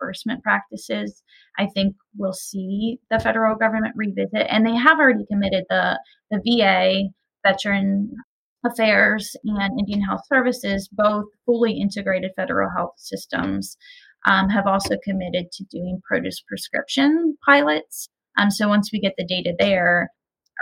reimbursement 0.02 0.42
practices, 0.42 1.22
I 1.58 1.66
think 1.66 1.94
we'll 2.16 2.32
see 2.32 2.98
the 3.10 3.20
federal 3.20 3.56
government 3.56 3.94
revisit. 3.96 4.46
And 4.48 4.66
they 4.66 4.74
have 4.74 4.98
already 4.98 5.24
committed 5.30 5.64
the, 5.68 5.98
the 6.30 6.40
VA, 6.44 7.08
Veteran 7.46 8.10
Affairs, 8.64 9.36
and 9.44 9.78
Indian 9.78 10.02
Health 10.02 10.22
Services, 10.26 10.88
both 10.92 11.26
fully 11.46 11.78
integrated 11.80 12.32
federal 12.36 12.70
health 12.76 12.94
systems, 12.96 13.76
um, 14.26 14.48
have 14.48 14.66
also 14.66 14.96
committed 15.02 15.50
to 15.52 15.64
doing 15.64 16.00
produce 16.06 16.40
prescription 16.46 17.36
pilots. 17.44 18.08
Um, 18.38 18.50
so 18.50 18.68
once 18.68 18.90
we 18.92 19.00
get 19.00 19.14
the 19.18 19.26
data 19.26 19.52
there, 19.58 20.10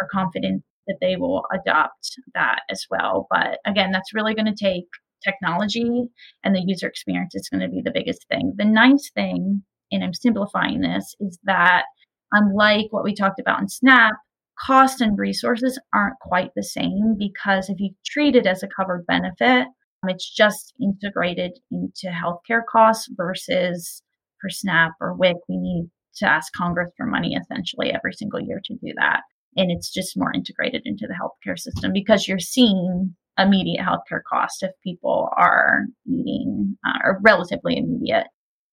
are 0.01 0.09
confident 0.11 0.63
that 0.87 0.97
they 1.01 1.17
will 1.17 1.45
adopt 1.53 2.17
that 2.35 2.61
as 2.71 2.87
well. 2.91 3.27
But 3.31 3.59
again, 3.67 3.93
that's 3.93 4.15
really 4.15 4.35
going 4.35 4.53
to 4.53 4.55
take 4.55 4.87
technology 5.23 6.05
and 6.45 6.55
the 6.55 6.65
user 6.67 6.87
experience 6.87 7.35
is 7.35 7.49
going 7.49 7.61
to 7.61 7.69
be 7.69 7.83
the 7.85 7.93
biggest 7.93 8.27
thing. 8.29 8.55
The 8.57 8.65
ninth 8.65 9.09
thing, 9.15 9.63
and 9.93 10.05
I'm 10.05 10.15
simplifying 10.15 10.81
this, 10.81 11.15
is 11.21 11.39
that 11.45 11.85
unlike 12.33 12.87
what 12.91 13.05
we 13.05 13.15
talked 13.15 13.41
about 13.41 13.61
in 13.61 13.69
SNAP, 13.69 14.15
cost 14.59 15.01
and 15.01 15.19
resources 15.19 15.81
aren't 15.95 16.19
quite 16.21 16.51
the 16.55 16.63
same 16.63 17.17
because 17.19 17.69
if 17.69 17.81
you 17.81 17.91
treat 18.05 18.37
it 18.37 18.47
as 18.47 18.63
a 18.63 18.69
covered 18.69 19.07
benefit, 19.07 19.67
um, 20.03 20.09
it's 20.09 20.31
just 20.31 20.73
integrated 20.81 21.53
into 21.71 22.09
healthcare 22.09 22.63
costs 22.71 23.09
versus 23.17 24.03
for 24.41 24.51
SNAP 24.51 24.93
or 25.01 25.15
WIC, 25.15 25.37
we 25.49 25.57
need 25.59 25.91
to 26.17 26.27
ask 26.27 26.53
Congress 26.53 26.91
for 26.97 27.07
money 27.07 27.35
essentially 27.35 27.93
every 27.93 28.13
single 28.13 28.41
year 28.41 28.61
to 28.65 28.75
do 28.75 28.93
that. 28.97 29.21
And 29.57 29.71
it's 29.71 29.93
just 29.93 30.17
more 30.17 30.33
integrated 30.33 30.83
into 30.85 31.07
the 31.07 31.15
healthcare 31.15 31.59
system 31.59 31.93
because 31.93 32.27
you're 32.27 32.39
seeing 32.39 33.15
immediate 33.39 33.85
healthcare 33.85 34.21
costs 34.29 34.63
if 34.63 34.71
people 34.83 35.29
are 35.37 35.87
eating 36.07 36.77
uh, 36.87 36.99
or 37.05 37.21
relatively 37.23 37.77
immediate 37.77 38.27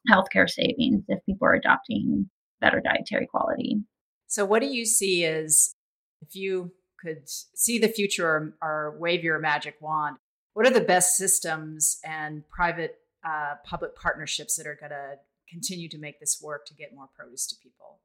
healthcare 0.10 0.50
savings 0.50 1.04
if 1.08 1.20
people 1.26 1.48
are 1.48 1.54
adopting 1.54 2.30
better 2.62 2.82
dietary 2.82 3.28
quality. 3.28 3.78
So, 4.28 4.46
what 4.46 4.62
do 4.62 4.68
you 4.68 4.86
see 4.86 5.26
as 5.26 5.74
if 6.22 6.36
you 6.36 6.72
could 7.02 7.24
see 7.28 7.78
the 7.78 7.88
future 7.88 8.28
or, 8.28 8.58
or 8.62 8.98
wave 9.00 9.24
your 9.24 9.40
magic 9.40 9.76
wand? 9.80 10.18
What 10.54 10.66
are 10.66 10.72
the 10.72 10.82
best 10.82 11.18
systems 11.18 12.00
and 12.04 12.48
private 12.50 12.96
uh, 13.26 13.56
public 13.66 13.96
partnerships 13.96 14.56
that 14.56 14.68
are 14.68 14.78
going 14.80 14.90
to 14.90 15.16
continue 15.50 15.88
to 15.90 15.98
make 15.98 16.20
this 16.20 16.40
work 16.42 16.66
to 16.66 16.74
get 16.74 16.96
more 16.96 17.08
produce 17.16 17.48
to 17.48 17.56
people? 17.62 17.97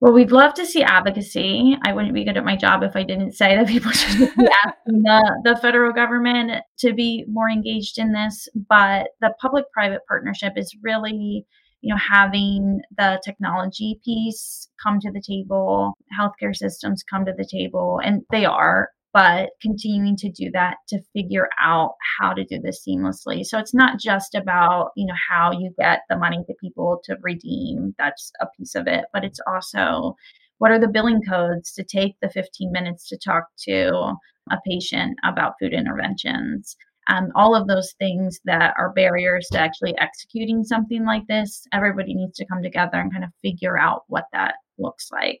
Well, 0.00 0.12
we'd 0.12 0.32
love 0.32 0.52
to 0.54 0.66
see 0.66 0.82
advocacy. 0.82 1.76
I 1.86 1.94
wouldn't 1.94 2.12
be 2.12 2.24
good 2.24 2.36
at 2.36 2.44
my 2.44 2.56
job 2.56 2.82
if 2.82 2.94
I 2.94 3.02
didn't 3.02 3.32
say 3.32 3.56
that 3.56 3.66
people 3.66 3.90
should 3.92 4.18
be 4.18 4.48
asking 4.64 5.02
the, 5.02 5.40
the 5.44 5.56
federal 5.56 5.92
government 5.92 6.62
to 6.80 6.92
be 6.92 7.24
more 7.28 7.48
engaged 7.48 7.98
in 7.98 8.12
this. 8.12 8.46
But 8.68 9.08
the 9.20 9.32
public 9.40 9.64
private 9.72 10.02
partnership 10.06 10.52
is 10.56 10.76
really, 10.82 11.46
you 11.80 11.94
know, 11.94 11.98
having 11.98 12.82
the 12.98 13.20
technology 13.24 13.98
piece 14.04 14.68
come 14.82 15.00
to 15.00 15.10
the 15.10 15.22
table, 15.26 15.94
healthcare 16.18 16.54
systems 16.54 17.02
come 17.02 17.24
to 17.24 17.32
the 17.36 17.48
table, 17.50 17.98
and 18.04 18.22
they 18.30 18.44
are 18.44 18.90
but 19.12 19.50
continuing 19.62 20.16
to 20.16 20.30
do 20.30 20.50
that 20.52 20.76
to 20.88 21.00
figure 21.14 21.48
out 21.58 21.94
how 22.18 22.32
to 22.32 22.44
do 22.44 22.58
this 22.60 22.84
seamlessly. 22.86 23.44
So 23.44 23.58
it's 23.58 23.74
not 23.74 23.98
just 23.98 24.34
about, 24.34 24.90
you 24.96 25.06
know, 25.06 25.14
how 25.30 25.52
you 25.52 25.72
get 25.78 26.00
the 26.08 26.18
money 26.18 26.44
to 26.46 26.54
people 26.60 27.00
to 27.04 27.16
redeem. 27.22 27.94
That's 27.98 28.30
a 28.40 28.46
piece 28.58 28.74
of 28.74 28.86
it, 28.86 29.06
but 29.12 29.24
it's 29.24 29.40
also 29.46 30.16
what 30.58 30.70
are 30.70 30.78
the 30.78 30.88
billing 30.88 31.22
codes 31.22 31.72
to 31.72 31.84
take 31.84 32.16
the 32.20 32.30
15 32.30 32.72
minutes 32.72 33.08
to 33.08 33.18
talk 33.18 33.44
to 33.64 34.14
a 34.50 34.58
patient 34.66 35.16
about 35.24 35.54
food 35.60 35.72
interventions. 35.72 36.76
Um, 37.08 37.28
all 37.36 37.54
of 37.54 37.68
those 37.68 37.94
things 37.98 38.40
that 38.44 38.74
are 38.76 38.92
barriers 38.92 39.46
to 39.52 39.58
actually 39.58 39.94
executing 39.98 40.64
something 40.64 41.04
like 41.04 41.26
this, 41.28 41.64
everybody 41.72 42.14
needs 42.14 42.36
to 42.38 42.46
come 42.46 42.62
together 42.62 42.98
and 42.98 43.12
kind 43.12 43.24
of 43.24 43.30
figure 43.42 43.78
out 43.78 44.02
what 44.08 44.24
that 44.32 44.54
looks 44.78 45.10
like. 45.12 45.40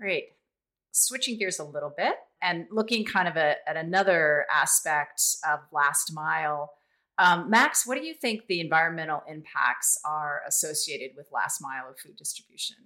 Great. 0.00 0.24
Switching 0.92 1.38
gears 1.38 1.58
a 1.58 1.64
little 1.64 1.92
bit, 1.96 2.14
and 2.44 2.66
looking 2.70 3.04
kind 3.04 3.26
of 3.26 3.36
a, 3.36 3.56
at 3.66 3.76
another 3.76 4.44
aspect 4.54 5.22
of 5.50 5.60
last 5.72 6.12
mile. 6.14 6.70
Um, 7.18 7.48
Max, 7.48 7.86
what 7.86 7.96
do 7.96 8.04
you 8.04 8.12
think 8.12 8.46
the 8.46 8.60
environmental 8.60 9.22
impacts 9.26 9.98
are 10.04 10.42
associated 10.46 11.16
with 11.16 11.26
last 11.32 11.62
mile 11.62 11.88
of 11.88 11.98
food 11.98 12.16
distribution? 12.16 12.76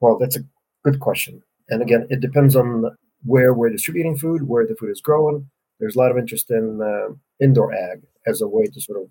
Well, 0.00 0.18
that's 0.18 0.36
a 0.36 0.44
good 0.84 1.00
question. 1.00 1.42
And 1.68 1.82
again, 1.82 2.06
it 2.10 2.20
depends 2.20 2.54
on 2.54 2.84
where 3.24 3.52
we're 3.52 3.70
distributing 3.70 4.16
food, 4.16 4.46
where 4.46 4.66
the 4.66 4.76
food 4.76 4.90
is 4.90 5.00
grown. 5.00 5.48
There's 5.80 5.96
a 5.96 5.98
lot 5.98 6.12
of 6.12 6.18
interest 6.18 6.50
in 6.50 6.80
uh, 6.80 7.14
indoor 7.42 7.72
ag 7.72 8.02
as 8.26 8.40
a 8.40 8.46
way 8.46 8.66
to 8.66 8.80
sort 8.80 9.00
of 9.00 9.08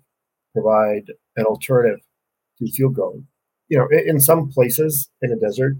provide 0.54 1.12
an 1.36 1.44
alternative 1.44 2.00
to 2.58 2.72
field 2.72 2.94
growing. 2.94 3.26
You 3.68 3.78
know, 3.78 3.88
in 3.90 4.20
some 4.20 4.48
places 4.48 5.10
in 5.20 5.30
the 5.30 5.36
desert, 5.36 5.78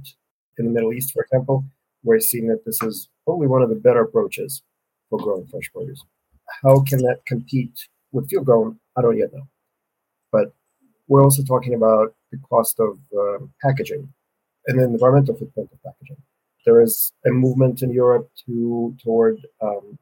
in 0.59 0.66
the 0.66 0.70
Middle 0.70 0.92
East, 0.92 1.12
for 1.12 1.22
example, 1.22 1.64
we're 2.03 2.21
seeing 2.21 2.49
that 2.49 2.65
this 2.65 2.83
is 2.83 3.09
probably 3.25 3.47
one 3.47 3.62
of 3.62 3.69
the 3.69 3.75
better 3.75 4.03
approaches 4.03 4.62
for 5.09 5.19
growing 5.19 5.47
fresh 5.47 5.71
produce. 5.75 6.03
How 6.62 6.81
can 6.81 6.99
that 7.01 7.25
compete 7.27 7.88
with 8.12 8.29
field 8.29 8.47
grown? 8.47 8.79
I 8.97 9.03
don't 9.03 9.17
yet 9.17 9.33
know. 9.33 9.49
But 10.31 10.53
we're 11.09 11.23
also 11.23 11.43
talking 11.43 11.75
about 11.75 12.15
the 12.31 12.38
cost 12.38 12.81
of 12.81 12.99
uh, 13.17 13.45
packaging 13.62 14.12
and 14.67 14.79
the 14.79 14.85
environmental 14.85 15.37
footprint 15.37 15.71
of 15.73 15.83
packaging. 15.83 16.17
There 16.65 16.81
is 16.81 17.12
a 17.27 17.31
movement 17.31 17.83
in 17.83 17.93
Europe 17.93 18.31
to 18.47 18.97
toward 19.03 19.38
um, 19.61 19.99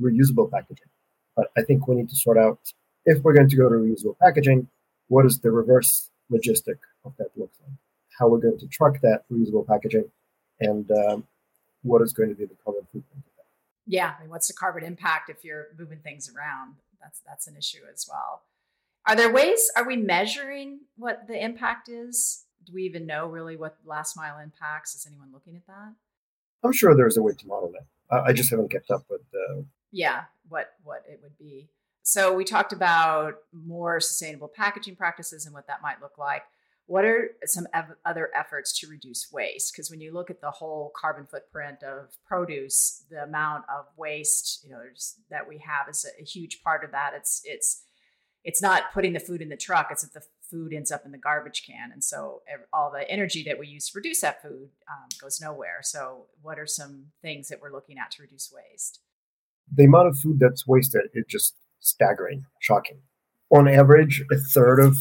reusable 0.00 0.50
packaging, 0.50 0.88
but 1.34 1.50
I 1.56 1.62
think 1.62 1.88
we 1.88 1.96
need 1.96 2.10
to 2.10 2.16
sort 2.16 2.38
out 2.38 2.58
if 3.06 3.22
we're 3.22 3.32
going 3.32 3.48
to 3.48 3.56
go 3.56 3.68
to 3.68 3.76
reusable 3.76 4.18
packaging, 4.18 4.68
what 5.08 5.24
is 5.24 5.40
the 5.40 5.50
reverse 5.50 6.10
logistic 6.30 6.78
of 7.04 7.14
that 7.18 7.28
look 7.36 7.50
like? 7.62 7.78
How 8.18 8.28
we're 8.28 8.40
going 8.40 8.58
to 8.58 8.66
truck 8.66 9.00
that 9.02 9.22
reusable 9.32 9.66
packaging, 9.66 10.10
and 10.60 10.90
um, 10.90 11.24
what 11.82 12.02
is 12.02 12.12
going 12.12 12.28
to 12.28 12.34
be 12.34 12.44
the 12.44 12.56
carbon 12.64 12.82
footprint 12.84 13.24
of 13.24 13.36
that? 13.36 13.44
Yeah, 13.86 14.14
I 14.16 14.22
mean, 14.22 14.30
what's 14.30 14.48
the 14.48 14.54
carbon 14.54 14.84
impact 14.84 15.30
if 15.30 15.44
you're 15.44 15.68
moving 15.78 15.98
things 15.98 16.30
around? 16.34 16.76
That's 17.00 17.20
that's 17.26 17.46
an 17.46 17.56
issue 17.56 17.82
as 17.92 18.06
well. 18.08 18.42
Are 19.06 19.14
there 19.14 19.32
ways? 19.32 19.70
Are 19.76 19.86
we 19.86 19.96
measuring 19.96 20.80
what 20.96 21.28
the 21.28 21.42
impact 21.42 21.88
is? 21.88 22.44
Do 22.64 22.72
we 22.72 22.82
even 22.82 23.06
know 23.06 23.26
really 23.26 23.56
what 23.56 23.76
last 23.84 24.16
mile 24.16 24.38
impacts? 24.38 24.94
Is 24.96 25.06
anyone 25.06 25.28
looking 25.32 25.54
at 25.56 25.66
that? 25.68 25.94
I'm 26.64 26.72
sure 26.72 26.96
there's 26.96 27.16
a 27.16 27.22
way 27.22 27.32
to 27.32 27.46
model 27.46 27.72
that. 27.72 28.24
I 28.24 28.32
just 28.32 28.50
haven't 28.50 28.70
kept 28.70 28.90
up 28.90 29.04
with 29.08 29.20
the. 29.32 29.64
Yeah, 29.92 30.24
what 30.48 30.72
what 30.82 31.04
it 31.08 31.20
would 31.22 31.38
be. 31.38 31.68
So 32.02 32.32
we 32.32 32.44
talked 32.44 32.72
about 32.72 33.38
more 33.52 34.00
sustainable 34.00 34.48
packaging 34.48 34.96
practices 34.96 35.44
and 35.44 35.54
what 35.54 35.66
that 35.66 35.82
might 35.82 36.00
look 36.00 36.18
like 36.18 36.42
what 36.86 37.04
are 37.04 37.30
some 37.44 37.66
ev- 37.74 37.96
other 38.04 38.30
efforts 38.34 38.78
to 38.78 38.86
reduce 38.86 39.30
waste? 39.32 39.72
Because 39.72 39.90
when 39.90 40.00
you 40.00 40.12
look 40.12 40.30
at 40.30 40.40
the 40.40 40.50
whole 40.50 40.92
carbon 40.94 41.26
footprint 41.26 41.82
of 41.82 42.16
produce 42.26 43.04
the 43.10 43.22
amount 43.24 43.64
of 43.68 43.86
waste 43.96 44.64
you 44.64 44.70
know 44.70 44.80
that 45.30 45.48
we 45.48 45.58
have 45.58 45.88
is 45.88 46.06
a, 46.06 46.22
a, 46.22 46.24
huge 46.24 46.62
part 46.62 46.84
of 46.84 46.92
that. 46.92 47.12
It's 47.14 47.42
it's 47.44 47.82
it's 48.44 48.62
not 48.62 48.92
putting 48.94 49.12
the 49.12 49.20
food 49.20 49.42
in 49.42 49.48
the 49.48 49.56
truck 49.56 49.88
it's 49.90 50.02
that 50.02 50.14
the 50.14 50.26
food 50.50 50.72
ends 50.72 50.92
up 50.92 51.04
in 51.04 51.12
the 51.12 51.18
garbage 51.18 51.64
can. 51.66 51.90
And 51.92 52.02
so 52.02 52.42
all 52.72 52.90
the 52.90 53.08
energy 53.10 53.42
that 53.44 53.58
we 53.58 53.66
use 53.66 53.86
to 53.86 53.92
produce 53.92 54.20
that 54.20 54.42
food 54.42 54.68
um, 54.90 55.08
goes 55.20 55.40
nowhere. 55.40 55.80
So 55.82 56.26
what 56.42 56.58
are 56.58 56.66
some 56.66 57.06
things 57.22 57.48
that 57.48 57.60
we're 57.60 57.72
looking 57.72 57.98
at 57.98 58.12
to 58.12 58.22
reduce 58.22 58.52
waste? 58.54 59.00
The 59.74 59.84
amount 59.84 60.08
of 60.08 60.18
food 60.18 60.38
that's 60.38 60.66
wasted 60.66 61.02
is 61.14 61.24
just 61.28 61.56
staggering 61.80 62.44
shocking. 62.60 63.00
On 63.50 63.68
average 63.68 64.24
a 64.30 64.36
third 64.36 64.80
of 64.80 64.96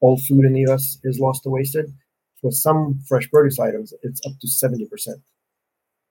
all 0.00 0.18
food 0.18 0.44
in 0.44 0.52
the 0.52 0.70
US 0.70 0.98
is 1.04 1.18
lost 1.18 1.42
to 1.44 1.50
wasted. 1.50 1.92
For 2.40 2.52
some 2.52 3.00
fresh 3.08 3.28
produce 3.30 3.58
items, 3.58 3.92
it's 4.02 4.20
up 4.26 4.32
to 4.40 4.46
70%. 4.46 4.86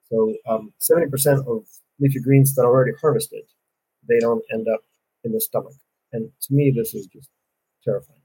So 0.09 0.35
um, 0.47 0.73
70% 0.79 1.47
of 1.47 1.65
leafy 1.99 2.19
greens 2.19 2.53
that 2.55 2.63
are 2.63 2.73
already 2.73 2.93
harvested, 2.99 3.43
they 4.07 4.19
don't 4.19 4.43
end 4.53 4.67
up 4.73 4.81
in 5.23 5.31
the 5.31 5.41
stomach. 5.41 5.73
And 6.11 6.29
to 6.41 6.53
me, 6.53 6.73
this 6.75 6.93
is 6.93 7.07
just 7.07 7.29
terrifying. 7.83 8.21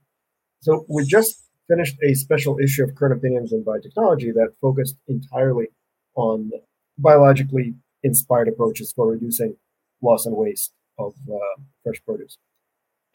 So 0.61 0.85
we 0.87 1.05
just 1.05 1.43
finished 1.67 1.97
a 2.03 2.13
special 2.13 2.57
issue 2.59 2.83
of 2.83 2.95
Current 2.95 3.17
Opinions 3.17 3.51
in 3.51 3.63
Biotechnology 3.63 4.33
that 4.33 4.53
focused 4.61 4.95
entirely 5.07 5.67
on 6.15 6.51
biologically 6.97 7.75
inspired 8.03 8.47
approaches 8.47 8.93
for 8.93 9.07
reducing 9.07 9.55
loss 10.01 10.25
and 10.25 10.35
waste 10.35 10.73
of 10.99 11.13
uh, 11.31 11.61
fresh 11.83 12.01
produce. 12.05 12.37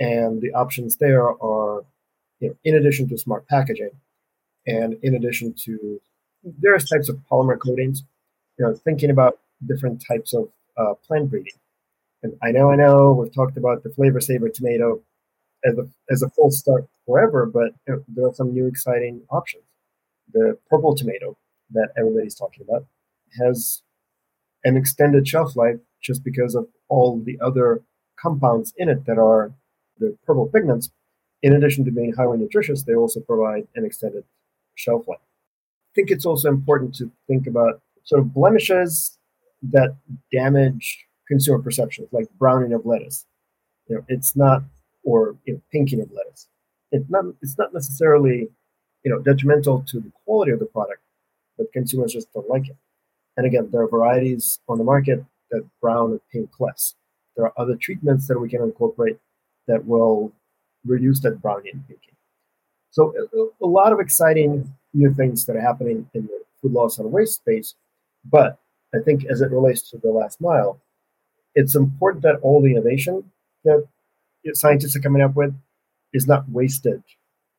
And 0.01 0.41
the 0.41 0.53
options 0.53 0.97
there 0.97 1.29
are 1.43 1.85
you 2.41 2.49
know, 2.49 2.57
in 2.65 2.75
addition 2.77 3.09
to 3.09 3.19
smart 3.19 3.47
packaging, 3.49 3.91
and 4.67 4.97
in 5.03 5.15
addition 5.15 5.55
to 5.65 6.01
various 6.61 6.89
types 6.89 7.09
of 7.09 7.19
polymer 7.31 7.59
coatings, 7.59 8.03
you 8.59 8.65
know, 8.65 8.75
thinking 8.75 9.11
about 9.11 9.39
different 9.67 10.03
types 10.07 10.33
of 10.33 10.49
uh, 10.77 10.95
plant 11.07 11.31
breeding. 11.31 11.55
And 12.23 12.35
I 12.43 12.51
know, 12.51 12.71
I 12.71 12.77
know, 12.77 13.13
we've 13.13 13.35
talked 13.35 13.57
about 13.57 13.83
the 13.83 13.91
Flavr 13.91 14.19
Savr 14.19 14.53
tomato 14.53 15.01
as 15.65 15.77
a 15.79 15.89
as 16.11 16.23
a 16.23 16.31
full 16.31 16.51
start 16.51 16.87
forever, 17.07 17.47
but 17.47 17.73
you 17.87 17.95
know, 17.95 18.05
there 18.09 18.27
are 18.27 18.35
some 18.35 18.53
new 18.53 18.67
exciting 18.67 19.23
options. 19.31 19.65
The 20.33 20.59
purple 20.69 20.95
tomato 20.95 21.37
that 21.71 21.89
everybody's 21.99 22.35
talking 22.35 22.65
about 22.69 22.87
has 23.41 23.83
an 24.65 24.77
extended 24.77 25.27
shelf 25.27 25.57
life 25.57 25.79
just 26.01 26.25
because 26.25 26.55
of 26.55 26.67
all 26.89 27.21
the 27.21 27.39
other 27.41 27.83
compounds 28.19 28.73
in 28.77 28.89
it 28.89 29.07
that 29.07 29.19
are 29.19 29.53
the 29.99 30.17
purple 30.27 30.47
pigments 30.47 30.91
in 31.43 31.53
addition 31.53 31.85
to 31.85 31.91
being 31.91 32.13
highly 32.13 32.39
nutritious, 32.39 32.83
they 32.83 32.95
also 32.95 33.21
provide 33.21 33.67
an 33.75 33.85
extended 33.85 34.25
shelf 34.75 35.07
life. 35.09 35.19
I 35.21 35.93
think 35.95 36.11
it's 36.11 36.27
also 36.27 36.49
important 36.49 36.95
to 36.97 37.11
think 37.27 37.47
about 37.47 37.81
sort 38.05 38.21
of 38.21 38.33
blemishes 38.35 39.19
that 39.71 39.97
damage 40.33 41.05
consumer 41.27 41.59
perceptions, 41.59 42.09
like 42.13 42.29
browning 42.39 42.73
of 42.73 42.87
lettuce. 42.87 43.27
You 43.87 43.97
know, 43.97 44.05
it's 44.09 44.37
not, 44.37 44.63
or 45.05 45.37
you 45.45 45.55
know, 45.55 45.61
pinking 45.73 46.01
of 46.01 46.11
lettuce. 46.13 46.49
It's 46.91 47.09
not. 47.11 47.25
It's 47.43 47.59
not 47.59 47.75
necessarily, 47.75 48.49
you 49.05 49.11
know, 49.11 49.19
detrimental 49.19 49.85
to 49.89 50.01
the 50.01 50.13
quality 50.25 50.53
of 50.53 50.59
the 50.59 50.67
product, 50.67 51.03
but 51.57 51.73
consumers 51.73 52.13
just 52.13 52.33
don't 52.33 52.49
like 52.49 52.69
it. 52.69 52.77
And 53.37 53.47
again, 53.47 53.69
there 53.71 53.83
are 53.83 53.89
varieties 53.89 54.59
on 54.69 54.79
the 54.79 54.85
market 54.85 55.25
that 55.51 55.69
brown 55.81 56.13
or 56.13 56.21
pink 56.33 56.51
less. 56.59 56.95
There 57.37 57.45
are 57.45 57.53
other 57.57 57.77
treatments 57.77 58.27
that 58.29 58.41
we 58.41 58.49
can 58.49 58.63
incorporate 58.63 59.19
that 59.67 59.87
will 59.87 60.33
reduce 60.87 61.21
that 61.21 61.43
brownian 61.43 61.87
peaking. 61.87 62.15
So 62.91 63.15
a, 63.33 63.65
a, 63.65 63.67
lot 63.67 63.93
of 63.93 64.01
exciting 64.01 64.73
new 64.95 65.13
things 65.13 65.45
that 65.45 65.57
are 65.57 65.61
happening 65.61 66.09
in 66.15 66.27
the 66.27 66.43
food 66.61 66.73
loss 66.73 66.99
and 66.99 67.13
waste 67.13 67.35
space. 67.35 67.75
But 68.25 68.59
I 68.95 68.99
think 69.05 69.25
as 69.27 69.41
it 69.41 69.51
relates 69.51 69.91
to 69.91 69.99
the 69.99 70.11
last 70.11 70.41
mile, 70.41 70.81
it's 71.55 71.75
important 71.75 72.23
that 72.23 72.39
all 72.43 72.63
the 72.63 72.71
innovation 72.71 73.25
that 73.65 73.87
scientists 74.55 74.97
are 74.97 75.01
coming 75.01 75.23
up 75.23 75.37
with 75.37 75.55
is 76.13 76.27
not 76.27 76.49
wasted 76.49 77.03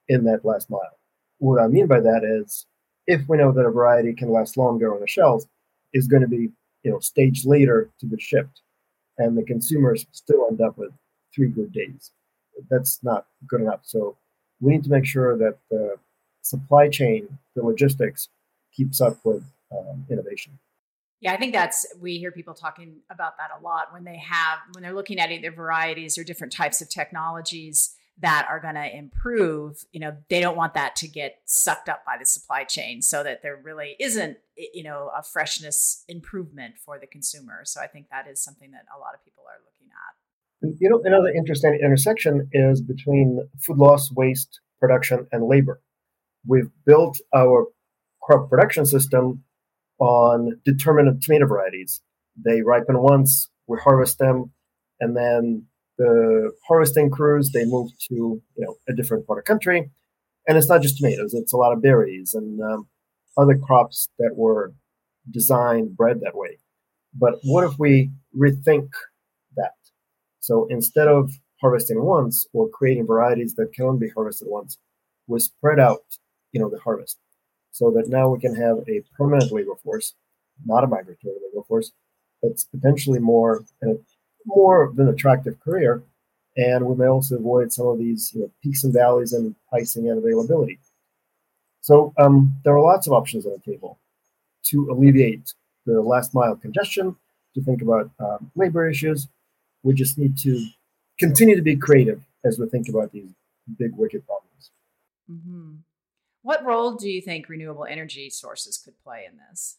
in 0.07 0.23
that 0.25 0.43
last 0.43 0.69
mile. 0.69 0.97
What 1.37 1.61
I 1.61 1.67
mean 1.67 1.87
by 1.87 1.99
that 1.99 2.23
is 2.23 2.65
if 3.07 3.21
we 3.27 3.37
know 3.37 3.51
that 3.51 3.65
a 3.65 3.71
variety 3.71 4.13
can 4.13 4.31
last 4.31 4.57
longer 4.57 4.93
on 4.93 4.99
the 4.99 5.07
shelf, 5.07 5.43
is 5.93 6.07
going 6.07 6.21
to 6.21 6.27
be 6.27 6.49
you 6.83 6.91
know 6.91 6.99
staged 6.99 7.45
later 7.45 7.89
to 7.99 8.05
be 8.05 8.19
shipped, 8.19 8.61
and 9.17 9.37
the 9.37 9.43
consumers 9.43 10.05
still 10.11 10.47
end 10.49 10.61
up 10.61 10.77
with 10.77 10.91
three 11.33 11.49
good 11.49 11.71
days. 11.71 12.11
That's 12.69 13.03
not 13.03 13.27
good 13.47 13.61
enough. 13.61 13.81
So 13.83 14.17
we 14.59 14.73
need 14.73 14.83
to 14.83 14.89
make 14.89 15.05
sure 15.05 15.37
that 15.37 15.57
the 15.69 15.95
supply 16.41 16.89
chain, 16.89 17.39
the 17.55 17.63
logistics, 17.63 18.29
keeps 18.73 19.01
up 19.01 19.17
with 19.23 19.43
um, 19.71 20.05
innovation. 20.09 20.59
Yeah, 21.21 21.33
I 21.33 21.37
think 21.37 21.53
that's 21.53 21.85
we 21.99 22.17
hear 22.17 22.31
people 22.31 22.53
talking 22.53 22.97
about 23.09 23.37
that 23.37 23.49
a 23.57 23.61
lot 23.61 23.91
when 23.91 24.05
they 24.05 24.17
have 24.17 24.59
when 24.73 24.81
they're 24.83 24.93
looking 24.93 25.19
at 25.19 25.31
either 25.31 25.51
varieties 25.51 26.17
or 26.17 26.23
different 26.23 26.53
types 26.53 26.81
of 26.81 26.89
technologies 26.89 27.95
that 28.21 28.45
are 28.49 28.59
going 28.59 28.75
to 28.75 28.95
improve, 28.97 29.85
you 29.91 29.99
know, 29.99 30.15
they 30.29 30.41
don't 30.41 30.57
want 30.57 30.73
that 30.73 30.95
to 30.97 31.07
get 31.07 31.39
sucked 31.45 31.87
up 31.87 32.03
by 32.05 32.17
the 32.19 32.25
supply 32.25 32.63
chain 32.63 33.01
so 33.01 33.23
that 33.23 33.41
there 33.41 33.59
really 33.63 33.95
isn't, 33.99 34.37
you 34.57 34.83
know, 34.83 35.09
a 35.17 35.23
freshness 35.23 36.03
improvement 36.09 36.75
for 36.77 36.99
the 36.99 37.07
consumer. 37.07 37.61
So 37.63 37.79
I 37.79 37.87
think 37.87 38.07
that 38.11 38.27
is 38.27 38.41
something 38.41 38.71
that 38.71 38.85
a 38.95 38.99
lot 38.99 39.13
of 39.13 39.23
people 39.23 39.43
are 39.47 39.59
looking 39.63 39.87
at. 39.87 40.28
You 40.61 40.89
know, 40.89 41.01
another 41.05 41.29
interesting 41.29 41.79
intersection 41.81 42.49
is 42.51 42.81
between 42.81 43.47
food 43.61 43.77
loss, 43.77 44.11
waste, 44.11 44.59
production, 44.79 45.25
and 45.31 45.45
labor. 45.45 45.81
We've 46.45 46.69
built 46.85 47.19
our 47.35 47.67
crop 48.21 48.49
production 48.49 48.85
system 48.85 49.43
on 49.99 50.59
determinate 50.65 51.21
tomato 51.21 51.47
varieties. 51.47 52.01
They 52.43 52.61
ripen 52.61 52.99
once, 52.99 53.49
we 53.67 53.77
harvest 53.77 54.17
them, 54.19 54.51
and 54.99 55.15
then 55.15 55.65
the 55.97 56.51
harvesting 56.67 57.09
crews 57.09 57.51
they 57.51 57.65
move 57.65 57.89
to 58.09 58.15
you 58.15 58.43
know 58.57 58.75
a 58.87 58.93
different 58.93 59.27
part 59.27 59.39
of 59.39 59.45
country, 59.45 59.89
and 60.47 60.57
it's 60.57 60.69
not 60.69 60.81
just 60.81 60.97
tomatoes; 60.97 61.33
it's 61.33 61.53
a 61.53 61.57
lot 61.57 61.73
of 61.73 61.81
berries 61.81 62.33
and 62.33 62.61
um, 62.61 62.87
other 63.37 63.57
crops 63.57 64.09
that 64.19 64.33
were 64.35 64.73
designed 65.29 65.95
bred 65.95 66.21
that 66.21 66.35
way. 66.35 66.57
But 67.13 67.35
what 67.43 67.63
if 67.63 67.79
we 67.79 68.11
rethink? 68.37 68.89
So 70.39 70.67
instead 70.69 71.07
of 71.07 71.31
harvesting 71.61 72.01
once 72.03 72.47
or 72.53 72.69
creating 72.69 73.05
varieties 73.05 73.53
that 73.55 73.73
can 73.73 73.85
only 73.85 74.07
be 74.07 74.13
harvested 74.13 74.47
once, 74.49 74.77
we 75.27 75.39
spread 75.39 75.79
out 75.79 76.03
you 76.51 76.59
know 76.59 76.69
the 76.69 76.79
harvest 76.79 77.17
so 77.71 77.91
that 77.91 78.09
now 78.09 78.29
we 78.29 78.39
can 78.39 78.55
have 78.55 78.77
a 78.87 79.03
permanent 79.17 79.51
labor 79.51 79.75
force, 79.83 80.13
not 80.65 80.83
a 80.83 80.87
migratory 80.87 81.35
labor 81.35 81.63
force, 81.67 81.91
that's 82.41 82.65
potentially 82.65 83.19
more 83.19 83.63
more 84.45 84.83
of 84.83 84.97
an 84.99 85.09
attractive 85.09 85.59
career, 85.59 86.03
and 86.57 86.85
we 86.85 86.95
may 86.95 87.07
also 87.07 87.35
avoid 87.35 87.71
some 87.71 87.87
of 87.87 87.99
these 87.99 88.31
you 88.33 88.41
know, 88.41 88.51
peaks 88.63 88.83
and 88.83 88.93
valleys 88.93 89.33
in 89.33 89.55
pricing 89.69 90.09
and 90.09 90.17
availability. 90.17 90.79
So 91.81 92.13
um, 92.17 92.55
there 92.63 92.73
are 92.73 92.81
lots 92.81 93.07
of 93.07 93.13
options 93.13 93.45
on 93.45 93.53
the 93.53 93.71
table 93.71 93.99
to 94.65 94.89
alleviate 94.91 95.53
the 95.85 96.01
last 96.01 96.33
mile 96.33 96.55
congestion, 96.55 97.15
to 97.55 97.61
think 97.61 97.81
about 97.81 98.11
um, 98.19 98.51
labor 98.55 98.89
issues. 98.89 99.27
We 99.83 99.93
just 99.93 100.17
need 100.17 100.37
to 100.39 100.67
continue 101.19 101.55
to 101.55 101.61
be 101.61 101.75
creative 101.75 102.21
as 102.45 102.59
we 102.59 102.67
think 102.67 102.89
about 102.89 103.11
these 103.11 103.29
big, 103.77 103.91
wicked 103.95 104.25
problems. 104.25 104.71
Mm-hmm. 105.29 105.75
What 106.41 106.65
role 106.65 106.95
do 106.95 107.09
you 107.09 107.21
think 107.21 107.49
renewable 107.49 107.85
energy 107.85 108.29
sources 108.29 108.77
could 108.77 108.97
play 109.03 109.25
in 109.29 109.37
this? 109.49 109.77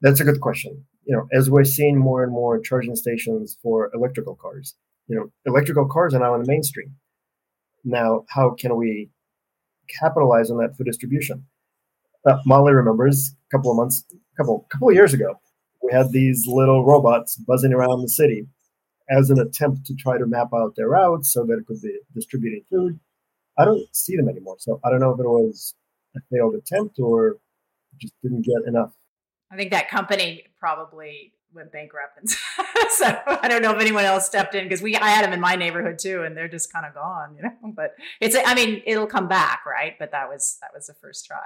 That's 0.00 0.20
a 0.20 0.24
good 0.24 0.40
question. 0.40 0.84
You 1.04 1.16
know, 1.16 1.28
as 1.32 1.50
we're 1.50 1.64
seeing 1.64 1.98
more 1.98 2.22
and 2.22 2.32
more 2.32 2.58
charging 2.58 2.96
stations 2.96 3.58
for 3.62 3.90
electrical 3.94 4.34
cars, 4.34 4.74
you 5.08 5.16
know, 5.16 5.30
electrical 5.44 5.86
cars 5.86 6.14
are 6.14 6.20
now 6.20 6.34
in 6.34 6.42
the 6.42 6.48
mainstream. 6.48 6.94
Now, 7.84 8.24
how 8.28 8.50
can 8.58 8.76
we 8.76 9.10
capitalize 10.00 10.50
on 10.50 10.58
that 10.58 10.76
for 10.76 10.84
distribution? 10.84 11.46
Uh, 12.26 12.38
Mollie 12.46 12.72
remembers 12.72 13.34
a 13.50 13.56
couple 13.56 13.70
of 13.70 13.76
months, 13.76 14.04
a 14.12 14.36
couple, 14.36 14.66
couple 14.70 14.88
of 14.88 14.94
years 14.94 15.14
ago, 15.14 15.40
we 15.82 15.92
had 15.92 16.12
these 16.12 16.46
little 16.46 16.84
robots 16.84 17.36
buzzing 17.36 17.72
around 17.72 18.02
the 18.02 18.08
city 18.08 18.46
as 19.10 19.30
an 19.30 19.40
attempt 19.40 19.84
to 19.86 19.94
try 19.94 20.16
to 20.16 20.26
map 20.26 20.48
out 20.54 20.74
their 20.76 20.88
routes 20.88 21.32
so 21.32 21.44
that 21.44 21.58
it 21.58 21.66
could 21.66 21.82
be 21.82 21.98
distributing 22.14 22.62
food. 22.70 22.98
I 23.58 23.64
don't 23.64 23.84
see 23.92 24.16
them 24.16 24.28
anymore. 24.28 24.56
So 24.58 24.80
I 24.84 24.90
don't 24.90 25.00
know 25.00 25.10
if 25.10 25.20
it 25.20 25.26
was 25.26 25.74
a 26.16 26.20
failed 26.32 26.54
attempt 26.54 26.98
or 26.98 27.38
just 28.00 28.14
didn't 28.22 28.42
get 28.42 28.66
enough. 28.66 28.92
I 29.50 29.56
think 29.56 29.72
that 29.72 29.90
company 29.90 30.44
probably 30.58 31.32
went 31.52 31.72
bankrupt, 31.72 32.18
and 32.18 32.30
so 32.90 33.18
I 33.26 33.48
don't 33.48 33.62
know 33.62 33.74
if 33.74 33.80
anyone 33.80 34.04
else 34.04 34.26
stepped 34.26 34.54
in 34.54 34.64
because 34.64 34.80
we 34.80 34.96
I 34.96 35.08
had 35.08 35.24
them 35.24 35.32
in 35.32 35.40
my 35.40 35.56
neighborhood 35.56 35.98
too, 35.98 36.22
and 36.22 36.36
they're 36.36 36.48
just 36.48 36.72
kind 36.72 36.86
of 36.86 36.94
gone, 36.94 37.34
you 37.36 37.42
know. 37.42 37.72
But 37.74 37.96
it's 38.20 38.36
I 38.46 38.54
mean 38.54 38.82
it'll 38.86 39.08
come 39.08 39.26
back, 39.26 39.66
right? 39.66 39.96
But 39.98 40.12
that 40.12 40.28
was 40.28 40.58
that 40.60 40.70
was 40.72 40.86
the 40.86 40.94
first 40.94 41.26
try. 41.26 41.38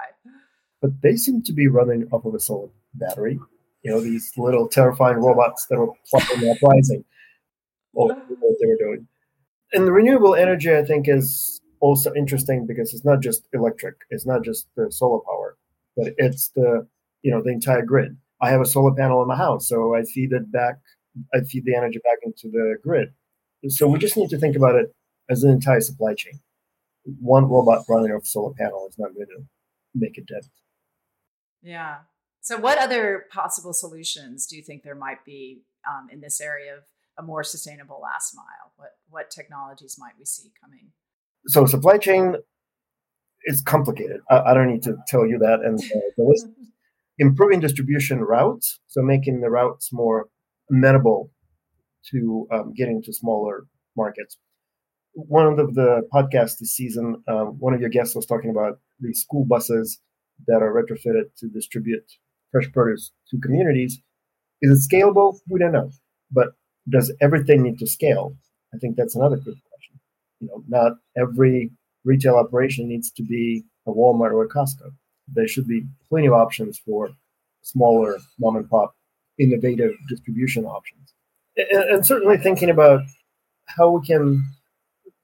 But 0.81 1.01
they 1.01 1.15
seem 1.15 1.41
to 1.43 1.53
be 1.53 1.67
running 1.67 2.07
off 2.11 2.25
of 2.25 2.35
a 2.35 2.39
solar 2.39 2.69
battery. 2.93 3.39
You 3.81 3.91
know 3.91 3.99
these 3.99 4.31
little 4.37 4.67
terrifying 4.67 5.17
robots 5.17 5.65
that 5.69 5.77
are 5.77 5.89
plucking 6.09 6.47
up 6.47 6.57
rising. 6.61 7.03
What 7.95 8.27
they 8.27 8.67
were 8.67 8.77
doing. 8.77 9.07
And 9.73 9.87
the 9.87 9.91
renewable 9.91 10.35
energy, 10.35 10.73
I 10.73 10.83
think, 10.83 11.07
is 11.07 11.59
also 11.79 12.13
interesting 12.13 12.65
because 12.65 12.93
it's 12.93 13.05
not 13.05 13.21
just 13.21 13.47
electric, 13.53 13.95
it's 14.09 14.25
not 14.25 14.43
just 14.43 14.67
the 14.75 14.91
solar 14.91 15.19
power, 15.19 15.57
but 15.97 16.13
it's 16.17 16.49
the 16.49 16.87
you 17.21 17.31
know 17.31 17.41
the 17.41 17.51
entire 17.51 17.83
grid. 17.83 18.17
I 18.41 18.49
have 18.49 18.61
a 18.61 18.65
solar 18.65 18.93
panel 18.93 19.21
in 19.21 19.27
my 19.27 19.35
house, 19.35 19.67
so 19.67 19.95
I 19.95 20.03
feed 20.03 20.31
it 20.31 20.51
back. 20.51 20.75
I 21.33 21.39
feed 21.41 21.65
the 21.65 21.75
energy 21.75 21.99
back 22.03 22.19
into 22.23 22.49
the 22.49 22.75
grid. 22.83 23.13
So 23.69 23.87
we 23.87 23.97
just 23.99 24.17
need 24.17 24.29
to 24.29 24.37
think 24.37 24.55
about 24.55 24.75
it 24.75 24.93
as 25.29 25.43
an 25.43 25.51
entire 25.51 25.81
supply 25.81 26.13
chain. 26.13 26.39
One 27.19 27.45
robot 27.45 27.85
running 27.87 28.11
off 28.11 28.23
a 28.23 28.25
solar 28.25 28.53
panel 28.53 28.87
is 28.89 28.97
not 28.97 29.13
going 29.15 29.27
to 29.27 29.43
make 29.93 30.17
a 30.17 30.21
dent. 30.21 30.47
Yeah. 31.63 31.97
So, 32.41 32.57
what 32.57 32.77
other 32.77 33.25
possible 33.31 33.73
solutions 33.73 34.45
do 34.45 34.55
you 34.55 34.61
think 34.61 34.83
there 34.83 34.95
might 34.95 35.25
be 35.25 35.61
um, 35.89 36.09
in 36.11 36.21
this 36.21 36.39
area 36.39 36.75
of 36.75 36.83
a 37.17 37.23
more 37.23 37.43
sustainable 37.43 37.99
last 38.01 38.35
mile? 38.35 38.73
What 38.75 38.91
what 39.09 39.31
technologies 39.31 39.97
might 39.99 40.13
we 40.17 40.25
see 40.25 40.51
coming? 40.61 40.91
so 41.47 41.65
supply 41.65 41.97
chain 41.97 42.35
is 43.45 43.61
complicated. 43.61 44.21
I, 44.29 44.39
I 44.39 44.53
don't 44.53 44.71
need 44.71 44.83
to 44.83 44.95
tell 45.07 45.25
you 45.25 45.37
that. 45.39 45.59
And 45.63 45.79
uh, 45.79 45.99
the 46.17 46.23
list, 46.23 46.47
improving 47.17 47.59
distribution 47.59 48.21
routes, 48.21 48.79
so 48.87 49.01
making 49.01 49.41
the 49.41 49.49
routes 49.49 49.89
more 49.93 50.27
amenable 50.69 51.31
to 52.11 52.47
um, 52.51 52.73
getting 52.75 53.01
to 53.03 53.13
smaller 53.13 53.65
markets. 53.95 54.37
One 55.13 55.45
of 55.47 55.57
the, 55.57 55.67
the 55.67 56.01
podcasts 56.13 56.57
this 56.59 56.75
season, 56.75 57.23
um, 57.27 57.57
one 57.59 57.73
of 57.73 57.79
your 57.79 57.89
guests 57.89 58.15
was 58.15 58.25
talking 58.25 58.49
about 58.49 58.79
the 58.99 59.13
school 59.13 59.45
buses 59.45 59.99
that 60.47 60.61
are 60.61 60.73
retrofitted 60.73 61.35
to 61.37 61.47
distribute 61.47 62.03
fresh 62.51 62.69
produce 62.71 63.11
to 63.29 63.39
communities. 63.39 64.01
Is 64.61 64.71
it 64.71 64.93
scalable? 64.93 65.37
We 65.49 65.59
don't 65.59 65.71
know. 65.71 65.91
But 66.31 66.49
does 66.89 67.11
everything 67.21 67.63
need 67.63 67.79
to 67.79 67.87
scale? 67.87 68.35
I 68.73 68.77
think 68.77 68.95
that's 68.95 69.15
another 69.15 69.37
good 69.37 69.57
question. 69.69 69.99
you 70.39 70.47
know, 70.47 70.63
not 70.67 70.93
every 71.17 71.71
retail 72.03 72.35
operation 72.35 72.87
needs 72.87 73.11
to 73.11 73.23
be 73.23 73.63
a 73.87 73.91
Walmart 73.91 74.31
or 74.31 74.43
a 74.43 74.49
Costco. 74.49 74.91
There 75.27 75.47
should 75.47 75.67
be 75.67 75.83
plenty 76.09 76.27
of 76.27 76.33
options 76.33 76.77
for 76.77 77.09
smaller 77.61 78.17
mom 78.39 78.57
and 78.57 78.69
pop 78.69 78.95
innovative 79.39 79.93
distribution 80.07 80.65
options. 80.65 81.13
And, 81.57 81.83
and 81.83 82.05
certainly 82.05 82.37
thinking 82.37 82.69
about 82.69 83.01
how 83.65 83.89
we 83.89 84.05
can 84.05 84.43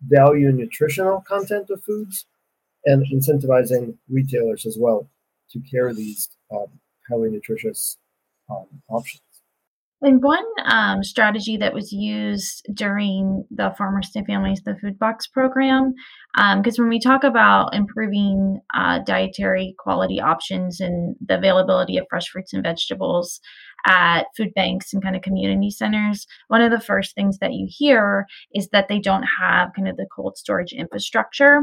value 0.07 0.51
nutritional 0.51 1.23
content 1.27 1.69
of 1.69 1.83
foods 1.83 2.25
and 2.85 3.05
incentivizing 3.13 3.95
retailers 4.09 4.65
as 4.65 4.77
well 4.79 5.07
to 5.51 5.59
carry 5.59 5.93
these 5.93 6.29
um, 6.51 6.67
highly 7.07 7.29
nutritious 7.29 7.97
um, 8.49 8.65
options. 8.89 9.21
And 10.03 10.23
one 10.23 10.45
um, 10.65 11.03
strategy 11.03 11.57
that 11.57 11.75
was 11.75 11.91
used 11.91 12.65
during 12.73 13.45
the 13.51 13.71
Farmers 13.77 14.09
to 14.11 14.25
Families, 14.25 14.61
the 14.65 14.75
Food 14.81 14.97
Box 14.97 15.27
program, 15.27 15.93
because 16.35 16.79
um, 16.79 16.85
when 16.85 16.89
we 16.89 16.99
talk 16.99 17.23
about 17.23 17.75
improving 17.75 18.61
uh, 18.73 18.99
dietary 19.05 19.75
quality 19.77 20.19
options 20.19 20.79
and 20.79 21.15
the 21.23 21.37
availability 21.37 21.97
of 21.97 22.07
fresh 22.09 22.27
fruits 22.29 22.51
and 22.51 22.63
vegetables 22.63 23.41
at 23.85 24.23
food 24.35 24.51
banks 24.55 24.91
and 24.91 25.03
kind 25.03 25.15
of 25.15 25.21
community 25.21 25.69
centers, 25.69 26.25
one 26.47 26.61
of 26.61 26.71
the 26.71 26.79
first 26.79 27.13
things 27.13 27.37
that 27.37 27.53
you 27.53 27.67
hear 27.69 28.25
is 28.55 28.69
that 28.69 28.87
they 28.87 28.99
don't 28.99 29.25
have 29.39 29.69
kind 29.75 29.87
of 29.87 29.97
the 29.97 30.07
cold 30.15 30.35
storage 30.35 30.73
infrastructure. 30.73 31.61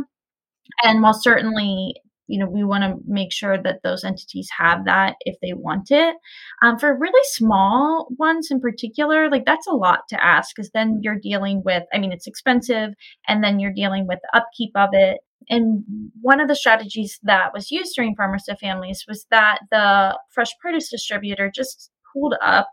And 0.85 1.03
while 1.03 1.15
certainly 1.15 1.95
you 2.29 2.39
know, 2.39 2.49
we 2.49 2.63
want 2.63 2.85
to 2.85 2.95
make 3.07 3.33
sure 3.33 3.61
that 3.61 3.81
those 3.83 4.05
entities 4.05 4.49
have 4.57 4.85
that 4.85 5.17
if 5.21 5.37
they 5.41 5.55
want 5.55 5.91
it. 5.91 6.15
Um, 6.63 6.79
for 6.79 6.97
really 6.97 7.23
small 7.33 8.09
ones 8.19 8.49
in 8.51 8.61
particular, 8.61 9.31
like 9.31 9.45
that's 9.47 9.67
a 9.67 9.75
lot 9.75 10.01
to 10.11 10.25
ask 10.25 10.55
because 10.55 10.71
then 10.73 11.01
you're 11.03 11.19
dealing 11.19 11.63
with, 11.65 11.85
I 11.93 11.99
mean, 11.99 12.13
it's 12.13 12.27
expensive 12.27 12.91
and 13.27 13.43
then 13.43 13.59
you're 13.59 13.73
dealing 13.73 14.07
with 14.07 14.21
upkeep 14.35 14.73
of 14.75 14.91
it. 14.93 15.19
And 15.49 15.85
one 16.21 16.41
of 16.41 16.49
the 16.49 16.57
strategies 16.57 17.19
that 17.23 17.53
was 17.55 17.71
used 17.71 17.95
during 17.97 18.15
Farmers 18.15 18.45
to 18.45 18.57
Families 18.57 19.05
was 19.09 19.27
that 19.31 19.61
the 19.71 20.19
fresh 20.31 20.51
produce 20.61 20.91
distributor 20.91 21.51
just 21.55 21.91
pulled 22.13 22.35
up 22.43 22.69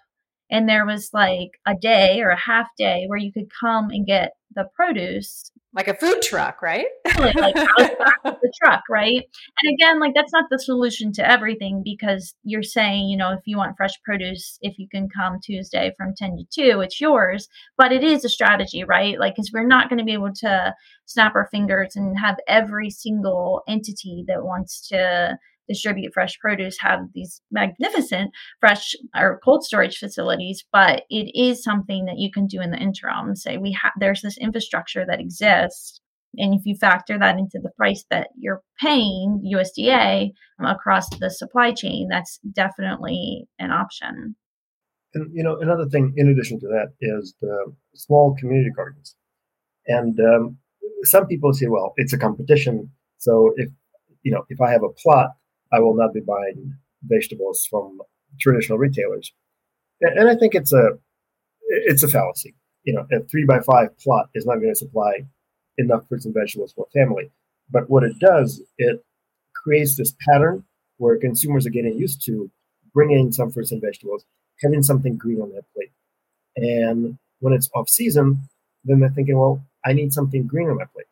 and 0.50 0.70
there 0.70 0.86
was 0.86 1.10
like 1.14 1.52
a 1.66 1.74
day 1.76 2.22
or 2.22 2.30
a 2.30 2.40
half 2.40 2.68
day 2.78 3.06
where 3.08 3.18
you 3.18 3.32
could 3.32 3.50
come 3.60 3.90
and 3.90 4.06
get 4.06 4.34
the 4.54 4.66
produce 4.76 5.52
like 5.76 5.90
a 5.90 5.94
food 5.94 6.22
truck, 6.22 6.62
right? 6.62 6.86
like 7.20 7.36
the 7.36 8.54
truck, 8.64 8.82
right? 8.90 9.22
And 9.62 9.74
again, 9.74 10.00
like 10.00 10.14
that's 10.16 10.32
not 10.32 10.46
the 10.50 10.58
solution 10.58 11.12
to 11.14 11.30
everything 11.30 11.82
because 11.84 12.34
you're 12.44 12.64
saying, 12.64 13.10
you 13.10 13.18
know, 13.18 13.34
if 13.34 13.42
you 13.46 13.58
want 13.58 13.76
fresh 13.76 13.92
produce, 14.04 14.58
if 14.62 14.80
you 14.80 14.88
can 14.90 15.10
come 15.10 15.40
Tuesday 15.44 15.94
from 15.98 16.14
10 16.18 16.38
to 16.38 16.72
2, 16.74 16.82
it's 16.82 17.02
yours. 17.02 17.50
But 17.78 17.92
it 17.92 18.04
is 18.04 18.24
a 18.24 18.30
strategy, 18.30 18.86
right? 18.86 19.20
Like, 19.20 19.36
because 19.36 19.52
we're 19.54 19.68
not 19.68 19.90
going 19.90 20.00
to 20.00 20.06
be 20.06 20.14
able 20.14 20.34
to 20.36 20.74
snap 21.06 21.36
our 21.36 21.48
fingers 21.52 21.96
and 21.96 22.18
have 22.18 22.38
every 22.48 22.90
single 22.90 23.62
entity 23.68 24.24
that 24.28 24.44
wants 24.44 24.88
to 24.88 25.38
distribute 25.68 26.14
fresh 26.14 26.38
produce 26.40 26.78
have 26.80 27.00
these 27.14 27.42
magnificent 27.52 28.32
fresh 28.60 28.96
or 29.16 29.40
cold 29.44 29.64
storage 29.64 29.98
facilities 29.98 30.64
but 30.72 31.04
it 31.10 31.32
is 31.36 31.64
something 31.64 32.06
that 32.06 32.18
you 32.18 32.32
can 32.32 32.48
do 32.48 32.62
in 32.62 32.72
the 32.72 32.78
interim. 32.78 33.36
Say 33.36 33.58
we 33.58 33.72
have 33.82 33.92
there's 34.00 34.22
this 34.22 34.38
infrastructure 34.38 35.06
that 35.08 35.20
exists 35.20 36.00
and 36.38 36.54
if 36.54 36.66
you 36.66 36.76
factor 36.76 37.18
that 37.18 37.38
into 37.38 37.60
the 37.62 37.72
price 37.78 38.04
that 38.10 38.28
you're 38.38 38.62
paying 38.82 39.42
USDA 39.54 40.32
across 40.60 41.10
the 41.20 41.30
supply 41.30 41.72
chain 41.72 42.08
that's 42.10 42.40
definitely 42.52 43.46
an 43.60 43.72
option. 43.72 44.36
And 45.14 45.32
you 45.34 45.44
know 45.44 45.60
another 45.60 45.88
thing 45.88 46.14
in 46.18 46.30
addition 46.30 46.60
to 46.60 46.68
that 46.68 46.94
is 47.00 47.36
the 47.42 47.74
small 47.94 48.36
community 48.40 48.72
gardens. 48.76 49.16
And 49.88 50.20
um, 50.20 50.58
some 51.04 51.28
people 51.28 51.54
say 51.54 51.68
well 51.68 51.94
it's 51.98 52.14
a 52.14 52.18
competition 52.18 52.90
so 53.18 53.54
if 53.58 53.70
you 54.24 54.32
know 54.32 54.44
if 54.50 54.60
i 54.62 54.72
have 54.72 54.84
a 54.84 54.90
plot 54.90 55.32
I 55.72 55.80
will 55.80 55.96
not 55.96 56.14
be 56.14 56.22
buying 56.22 56.76
vegetables 57.04 57.68
from 57.70 58.02
traditional 58.40 58.78
retailers. 58.78 59.32
And 60.02 60.30
I 60.30 60.36
think 60.36 60.56
it's 60.56 60.74
a 60.74 60.98
it's 61.70 62.04
a 62.04 62.08
fallacy. 62.08 62.56
You 62.84 62.94
know, 62.94 63.08
a 63.12 63.24
three 63.24 63.46
by 63.46 63.60
five 63.62 63.98
plot 63.98 64.30
is 64.36 64.46
not 64.46 64.56
going 64.56 64.72
to 64.72 64.76
supply 64.76 65.26
enough 65.78 66.08
fruits 66.08 66.26
and 66.26 66.34
vegetables 66.34 66.74
for 66.74 66.86
a 66.88 67.00
family. 67.00 67.32
But 67.70 67.90
what 67.90 68.04
it 68.04 68.20
does, 68.20 68.62
it 68.78 69.04
creates 69.56 69.96
this 69.96 70.14
pattern 70.28 70.64
where 70.98 71.18
consumers 71.18 71.66
are 71.66 71.72
getting 71.72 71.98
used 71.98 72.24
to 72.26 72.50
bringing 72.94 73.32
some 73.32 73.52
fruits 73.52 73.72
and 73.72 73.82
vegetables, 73.82 74.24
having 74.62 74.84
something 74.84 75.18
green 75.18 75.42
on 75.42 75.52
their 75.52 75.64
plate. 75.74 75.92
And 76.56 77.18
when 77.40 77.54
it's 77.54 77.70
off 77.76 77.90
season, 77.90 78.48
then 78.86 79.00
they're 79.00 79.10
thinking, 79.10 79.38
well, 79.38 79.64
I 79.86 79.94
need 79.94 80.14
something 80.14 80.48
green 80.48 80.70
on 80.70 80.78
my 80.78 80.86
plate. 80.86 81.08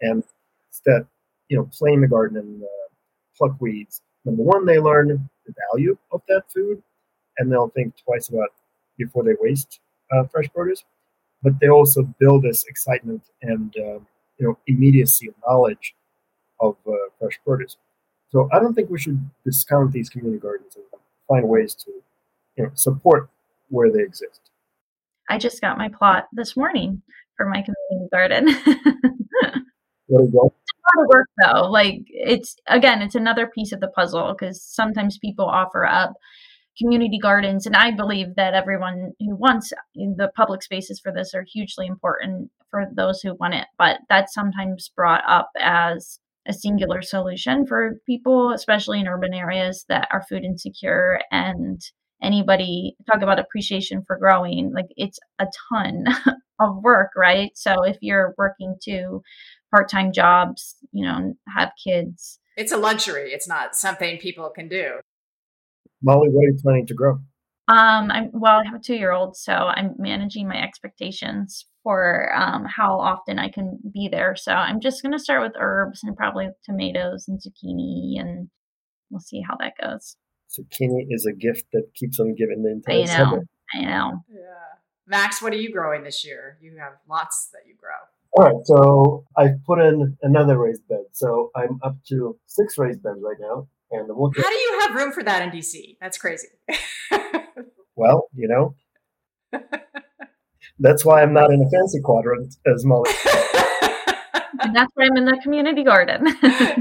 And 0.00 0.22
instead, 0.70 1.06
you 1.48 1.56
know, 1.56 1.68
playing 1.72 2.00
the 2.02 2.08
garden 2.08 2.36
and 2.36 2.62
uh, 2.62 2.81
pluck 3.36 3.60
weeds, 3.60 4.00
number 4.24 4.42
one, 4.42 4.66
they 4.66 4.78
learn 4.78 5.28
the 5.46 5.54
value 5.72 5.96
of 6.12 6.22
that 6.28 6.42
food 6.52 6.82
and 7.38 7.50
they'll 7.50 7.68
think 7.70 7.94
twice 8.04 8.28
about 8.28 8.50
before 8.98 9.24
they 9.24 9.34
waste 9.40 9.80
uh, 10.12 10.24
fresh 10.24 10.48
produce. 10.54 10.84
But 11.42 11.58
they 11.60 11.68
also 11.68 12.02
build 12.20 12.42
this 12.42 12.64
excitement 12.64 13.22
and 13.42 13.74
uh, 13.76 13.98
you 14.38 14.46
know 14.46 14.58
immediacy 14.66 15.28
of 15.28 15.34
knowledge 15.46 15.94
of 16.60 16.76
uh, 16.86 16.92
fresh 17.18 17.38
produce. 17.44 17.76
So 18.30 18.48
I 18.52 18.60
don't 18.60 18.74
think 18.74 18.90
we 18.90 18.98
should 18.98 19.28
discount 19.44 19.92
these 19.92 20.08
community 20.08 20.40
gardens 20.40 20.76
and 20.76 20.84
find 21.28 21.48
ways 21.48 21.74
to 21.74 21.90
you 22.56 22.64
know 22.64 22.70
support 22.74 23.28
where 23.68 23.90
they 23.90 24.02
exist. 24.02 24.40
I 25.28 25.38
just 25.38 25.60
got 25.60 25.78
my 25.78 25.88
plot 25.88 26.28
this 26.32 26.56
morning 26.56 27.02
for 27.36 27.46
my 27.46 27.62
community 27.62 28.08
garden. 28.12 28.48
what 30.06 30.24
is 30.24 30.30
that? 30.32 30.50
Lot 30.96 31.04
of 31.04 31.08
work 31.08 31.28
though. 31.42 31.70
Like 31.70 32.00
it's 32.08 32.56
again, 32.66 33.02
it's 33.02 33.14
another 33.14 33.46
piece 33.46 33.72
of 33.72 33.80
the 33.80 33.88
puzzle 33.88 34.34
because 34.38 34.62
sometimes 34.62 35.18
people 35.18 35.46
offer 35.46 35.86
up 35.86 36.14
community 36.78 37.18
gardens 37.18 37.66
and 37.66 37.76
i 37.76 37.90
believe 37.90 38.34
that 38.36 38.54
everyone 38.54 39.12
who 39.20 39.36
wants 39.36 39.72
the 39.94 40.30
public 40.34 40.62
spaces 40.62 41.00
for 41.00 41.12
this 41.12 41.34
are 41.34 41.44
hugely 41.52 41.86
important 41.86 42.50
for 42.70 42.86
those 42.94 43.20
who 43.20 43.34
want 43.34 43.54
it 43.54 43.66
but 43.78 43.98
that's 44.08 44.32
sometimes 44.32 44.90
brought 44.96 45.22
up 45.26 45.50
as 45.60 46.18
a 46.48 46.52
singular 46.52 47.02
solution 47.02 47.66
for 47.66 47.98
people 48.06 48.52
especially 48.52 49.00
in 49.00 49.06
urban 49.06 49.34
areas 49.34 49.84
that 49.88 50.08
are 50.12 50.24
food 50.28 50.44
insecure 50.44 51.20
and 51.30 51.80
anybody 52.22 52.96
talk 53.10 53.20
about 53.20 53.38
appreciation 53.38 54.02
for 54.06 54.16
growing 54.16 54.72
like 54.74 54.88
it's 54.96 55.18
a 55.38 55.46
ton 55.68 56.04
of 56.58 56.82
work 56.82 57.10
right 57.16 57.50
so 57.54 57.82
if 57.82 57.98
you're 58.00 58.34
working 58.38 58.76
to 58.82 59.22
part-time 59.72 60.12
jobs, 60.12 60.76
you 60.92 61.04
know, 61.04 61.34
have 61.48 61.72
kids. 61.82 62.38
It's 62.56 62.72
a 62.72 62.76
luxury. 62.76 63.32
It's 63.32 63.48
not 63.48 63.74
something 63.74 64.18
people 64.18 64.50
can 64.50 64.68
do. 64.68 65.00
Mollie, 66.02 66.28
what 66.28 66.44
are 66.44 66.52
you 66.52 66.58
planning 66.62 66.86
to 66.86 66.94
grow? 66.94 67.18
Um, 67.68 68.10
I'm 68.10 68.30
well, 68.32 68.60
I 68.60 68.64
have 68.64 68.74
a 68.74 68.82
two-year-old, 68.82 69.36
so 69.36 69.52
I'm 69.52 69.94
managing 69.96 70.48
my 70.48 70.60
expectations 70.60 71.64
for 71.82 72.30
um, 72.36 72.64
how 72.64 72.98
often 73.00 73.38
I 73.38 73.48
can 73.48 73.78
be 73.92 74.08
there. 74.10 74.36
So 74.36 74.52
I'm 74.52 74.80
just 74.80 75.00
going 75.00 75.12
to 75.12 75.18
start 75.18 75.42
with 75.42 75.52
herbs 75.58 76.00
and 76.02 76.16
probably 76.16 76.48
tomatoes 76.64 77.26
and 77.28 77.40
zucchini, 77.40 78.20
and 78.20 78.48
we'll 79.10 79.20
see 79.20 79.42
how 79.48 79.56
that 79.60 79.74
goes. 79.80 80.16
Zucchini 80.50 81.06
is 81.08 81.24
a 81.24 81.32
gift 81.32 81.66
that 81.72 81.94
keeps 81.94 82.20
on 82.20 82.34
giving 82.34 82.62
the 82.62 82.72
entire 82.72 82.96
I 82.96 83.04
know. 83.04 83.30
Summer. 83.30 83.46
I 83.74 83.80
know. 83.82 84.18
Yeah. 84.28 84.62
Max, 85.06 85.40
what 85.40 85.52
are 85.52 85.56
you 85.56 85.72
growing 85.72 86.02
this 86.04 86.24
year? 86.24 86.58
You 86.60 86.76
have 86.78 86.94
lots 87.08 87.48
that 87.52 87.62
you 87.66 87.74
grow. 87.74 87.90
All 88.34 88.44
right, 88.44 88.64
so 88.64 89.24
I've 89.36 89.62
put 89.66 89.78
in 89.78 90.16
another 90.22 90.58
raised 90.58 90.88
bed. 90.88 91.04
So 91.12 91.50
I'm 91.54 91.78
up 91.82 91.96
to 92.08 92.38
six 92.46 92.78
raised 92.78 93.02
beds 93.02 93.20
right 93.22 93.36
now. 93.38 93.68
And 93.90 94.08
we'll 94.08 94.32
How 94.34 94.48
do 94.48 94.54
you 94.54 94.80
have 94.80 94.94
room 94.94 95.12
for 95.12 95.22
that 95.22 95.42
in 95.42 95.50
DC? 95.50 95.98
That's 96.00 96.16
crazy. 96.16 96.48
well, 97.94 98.28
you 98.34 98.48
know, 98.48 98.74
that's 100.78 101.04
why 101.04 101.22
I'm 101.22 101.34
not 101.34 101.52
in 101.52 101.60
a 101.60 101.68
fancy 101.68 102.00
quadrant 102.00 102.56
as 102.66 102.86
Mollie. 102.86 103.10
and 104.60 104.74
that's 104.74 104.90
why 104.94 105.04
I'm 105.04 105.16
in 105.18 105.26
the 105.26 105.38
community 105.42 105.84
garden. 105.84 106.26
yeah, 106.42 106.78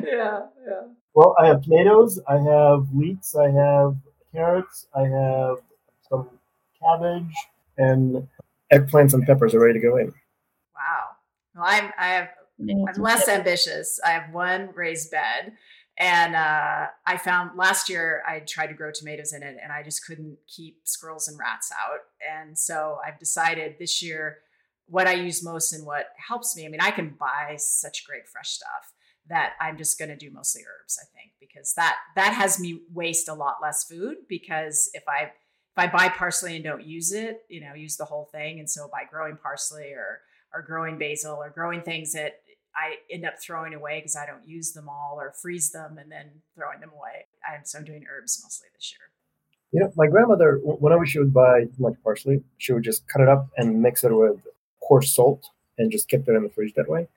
yeah. 0.65 0.87
Well, 1.13 1.35
I 1.37 1.47
have 1.47 1.63
tomatoes, 1.63 2.17
I 2.29 2.37
have 2.37 2.87
leeks, 2.93 3.35
I 3.35 3.49
have 3.49 3.97
carrots, 4.33 4.87
I 4.95 5.01
have 5.01 5.57
some 6.09 6.29
cabbage, 6.81 7.33
and 7.77 8.25
eggplants 8.71 9.13
and 9.13 9.25
peppers 9.25 9.53
are 9.53 9.59
ready 9.59 9.81
to 9.81 9.85
go 9.85 9.97
in. 9.97 10.13
Well, 11.55 11.65
I'm 11.67 11.91
I 11.97 12.07
have 12.07 12.29
I'm 12.59 13.01
less 13.01 13.27
ambitious. 13.27 13.99
I 14.05 14.11
have 14.11 14.33
one 14.33 14.69
raised 14.75 15.11
bed. 15.11 15.53
And 15.97 16.35
uh, 16.35 16.87
I 17.05 17.17
found 17.17 17.57
last 17.57 17.89
year 17.89 18.23
I 18.27 18.39
tried 18.39 18.67
to 18.67 18.73
grow 18.73 18.91
tomatoes 18.91 19.33
in 19.33 19.43
it 19.43 19.57
and 19.61 19.71
I 19.71 19.83
just 19.83 20.05
couldn't 20.05 20.37
keep 20.47 20.79
squirrels 20.83 21.27
and 21.27 21.37
rats 21.37 21.71
out. 21.71 21.99
And 22.27 22.57
so 22.57 22.97
I've 23.05 23.19
decided 23.19 23.75
this 23.77 24.01
year 24.01 24.39
what 24.87 25.07
I 25.07 25.13
use 25.13 25.43
most 25.43 25.73
and 25.73 25.85
what 25.85 26.07
helps 26.27 26.55
me. 26.55 26.65
I 26.65 26.69
mean, 26.69 26.81
I 26.81 26.91
can 26.91 27.15
buy 27.19 27.55
such 27.57 28.05
great 28.07 28.27
fresh 28.27 28.49
stuff 28.49 28.93
that 29.29 29.53
I'm 29.61 29.77
just 29.77 29.99
going 29.99 30.09
to 30.09 30.17
do 30.17 30.31
mostly 30.31 30.63
herbs, 30.63 30.99
I 31.01 31.05
think, 31.15 31.33
because 31.39 31.73
that 31.75 31.97
that 32.15 32.33
has 32.33 32.59
me 32.59 32.81
waste 32.91 33.29
a 33.29 33.33
lot 33.33 33.57
less 33.61 33.83
food 33.83 34.17
because 34.27 34.89
if 34.93 35.03
I 35.07 35.25
if 35.25 35.77
I 35.77 35.87
buy 35.87 36.09
parsley 36.09 36.55
and 36.55 36.63
don't 36.63 36.83
use 36.83 37.13
it, 37.13 37.43
you 37.47 37.61
know, 37.61 37.73
use 37.73 37.97
the 37.97 38.05
whole 38.05 38.27
thing 38.31 38.59
and 38.59 38.69
so 38.69 38.89
by 38.91 39.03
growing 39.09 39.37
parsley 39.37 39.93
or 39.93 40.21
or 40.53 40.61
growing 40.61 40.97
basil 40.97 41.35
or 41.35 41.49
growing 41.49 41.81
things 41.81 42.13
that 42.13 42.41
I 42.75 42.95
end 43.09 43.25
up 43.25 43.33
throwing 43.41 43.73
away 43.73 43.99
because 43.99 44.15
I 44.15 44.25
don't 44.25 44.47
use 44.47 44.71
them 44.71 44.87
all 44.87 45.17
or 45.19 45.33
freeze 45.41 45.71
them 45.71 45.97
and 45.97 46.11
then 46.11 46.29
throwing 46.55 46.79
them 46.79 46.91
away. 46.91 47.25
I'm, 47.47 47.65
so 47.65 47.79
I'm 47.79 47.85
doing 47.85 48.05
herbs 48.09 48.39
mostly 48.43 48.69
this 48.75 48.93
year. 48.93 49.09
You 49.71 49.81
know, 49.81 49.91
my 49.95 50.07
grandmother, 50.07 50.59
whenever 50.63 51.05
she 51.05 51.19
would 51.19 51.33
buy 51.33 51.65
much 51.79 51.95
parsley, 52.03 52.43
she 52.57 52.73
would 52.73 52.83
just 52.83 53.07
cut 53.07 53.21
it 53.21 53.29
up 53.29 53.47
and 53.57 53.81
mix 53.81 54.03
it 54.03 54.13
with 54.13 54.39
coarse 54.81 55.15
salt 55.15 55.45
and 55.77 55.91
just 55.91 56.09
keep 56.09 56.27
it 56.27 56.35
in 56.35 56.43
the 56.43 56.49
fridge 56.49 56.73
that 56.75 56.89
way. 56.89 57.07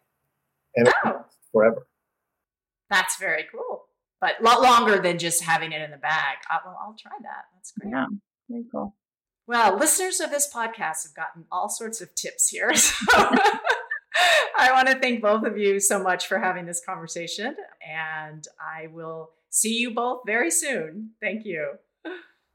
And 0.76 0.88
oh. 1.04 1.24
forever. 1.52 1.86
That's 2.90 3.16
very 3.16 3.44
cool. 3.50 3.84
But 4.20 4.40
a 4.40 4.42
lot 4.42 4.62
longer 4.62 5.00
than 5.00 5.18
just 5.18 5.42
having 5.42 5.72
it 5.72 5.82
in 5.82 5.90
the 5.90 5.96
bag. 5.96 6.38
I, 6.50 6.58
well, 6.64 6.78
I'll 6.80 6.96
try 6.98 7.12
that. 7.22 7.44
That's 7.54 7.72
great. 7.72 7.90
Yeah, 7.90 8.06
very 8.48 8.64
cool. 8.70 8.94
Well, 9.46 9.76
listeners 9.76 10.20
of 10.20 10.30
this 10.30 10.50
podcast 10.52 11.02
have 11.04 11.14
gotten 11.14 11.44
all 11.52 11.68
sorts 11.68 12.00
of 12.00 12.14
tips 12.14 12.48
here. 12.48 12.72
So 14.14 14.22
I 14.56 14.70
want 14.70 14.86
to 14.86 14.94
thank 14.94 15.20
both 15.20 15.44
of 15.44 15.58
you 15.58 15.80
so 15.80 16.00
much 16.00 16.28
for 16.28 16.38
having 16.38 16.66
this 16.66 16.80
conversation. 16.86 17.56
And 17.84 18.46
I 18.60 18.86
will 18.86 19.30
see 19.50 19.74
you 19.74 19.92
both 19.92 20.20
very 20.24 20.52
soon. 20.52 21.10
Thank 21.20 21.44
you. 21.44 21.72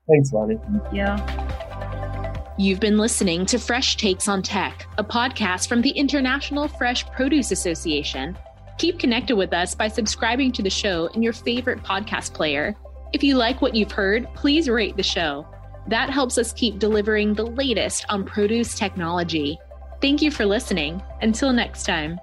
Thanks, 0.08 0.32
Vonnie. 0.32 0.56
Thank 0.56 0.94
you. 0.94 2.40
You've 2.58 2.80
been 2.80 2.98
listening 2.98 3.46
to 3.48 3.60
Fresh 3.60 3.98
Takes 3.98 4.30
on 4.30 4.42
Tech, 4.42 4.88
a 4.98 5.04
podcast 5.04 5.68
from 5.68 5.82
the 5.82 5.92
International 5.92 6.70
Fresh 6.70 7.06
Produce 7.12 7.52
Association. 7.52 8.38
Keep 8.78 9.00
connected 9.00 9.36
with 9.36 9.54
us 9.54 9.76
by 9.76 9.90
subscribing 9.90 10.54
to 10.54 10.64
the 10.64 10.70
show 10.70 11.08
in 11.08 11.22
your 11.22 11.34
favorite 11.34 11.84
podcast 11.84 12.34
player. 12.34 12.76
If 13.12 13.24
you 13.24 13.36
like 13.36 13.62
what 13.62 13.76
you've 13.76 13.92
heard, 13.92 14.28
please 14.36 14.70
rate 14.70 14.96
the 14.96 15.04
show. 15.04 15.46
That 15.90 16.12
helps 16.12 16.38
us 16.38 16.54
keep 16.54 16.78
delivering 16.78 17.34
the 17.34 17.48
latest 17.48 18.06
on 18.10 18.24
produce 18.24 18.76
technology. 18.76 19.58
Thank 20.02 20.22
you 20.22 20.30
for 20.30 20.46
listening. 20.46 21.02
Until 21.24 21.52
next 21.52 21.84
time. 21.84 22.20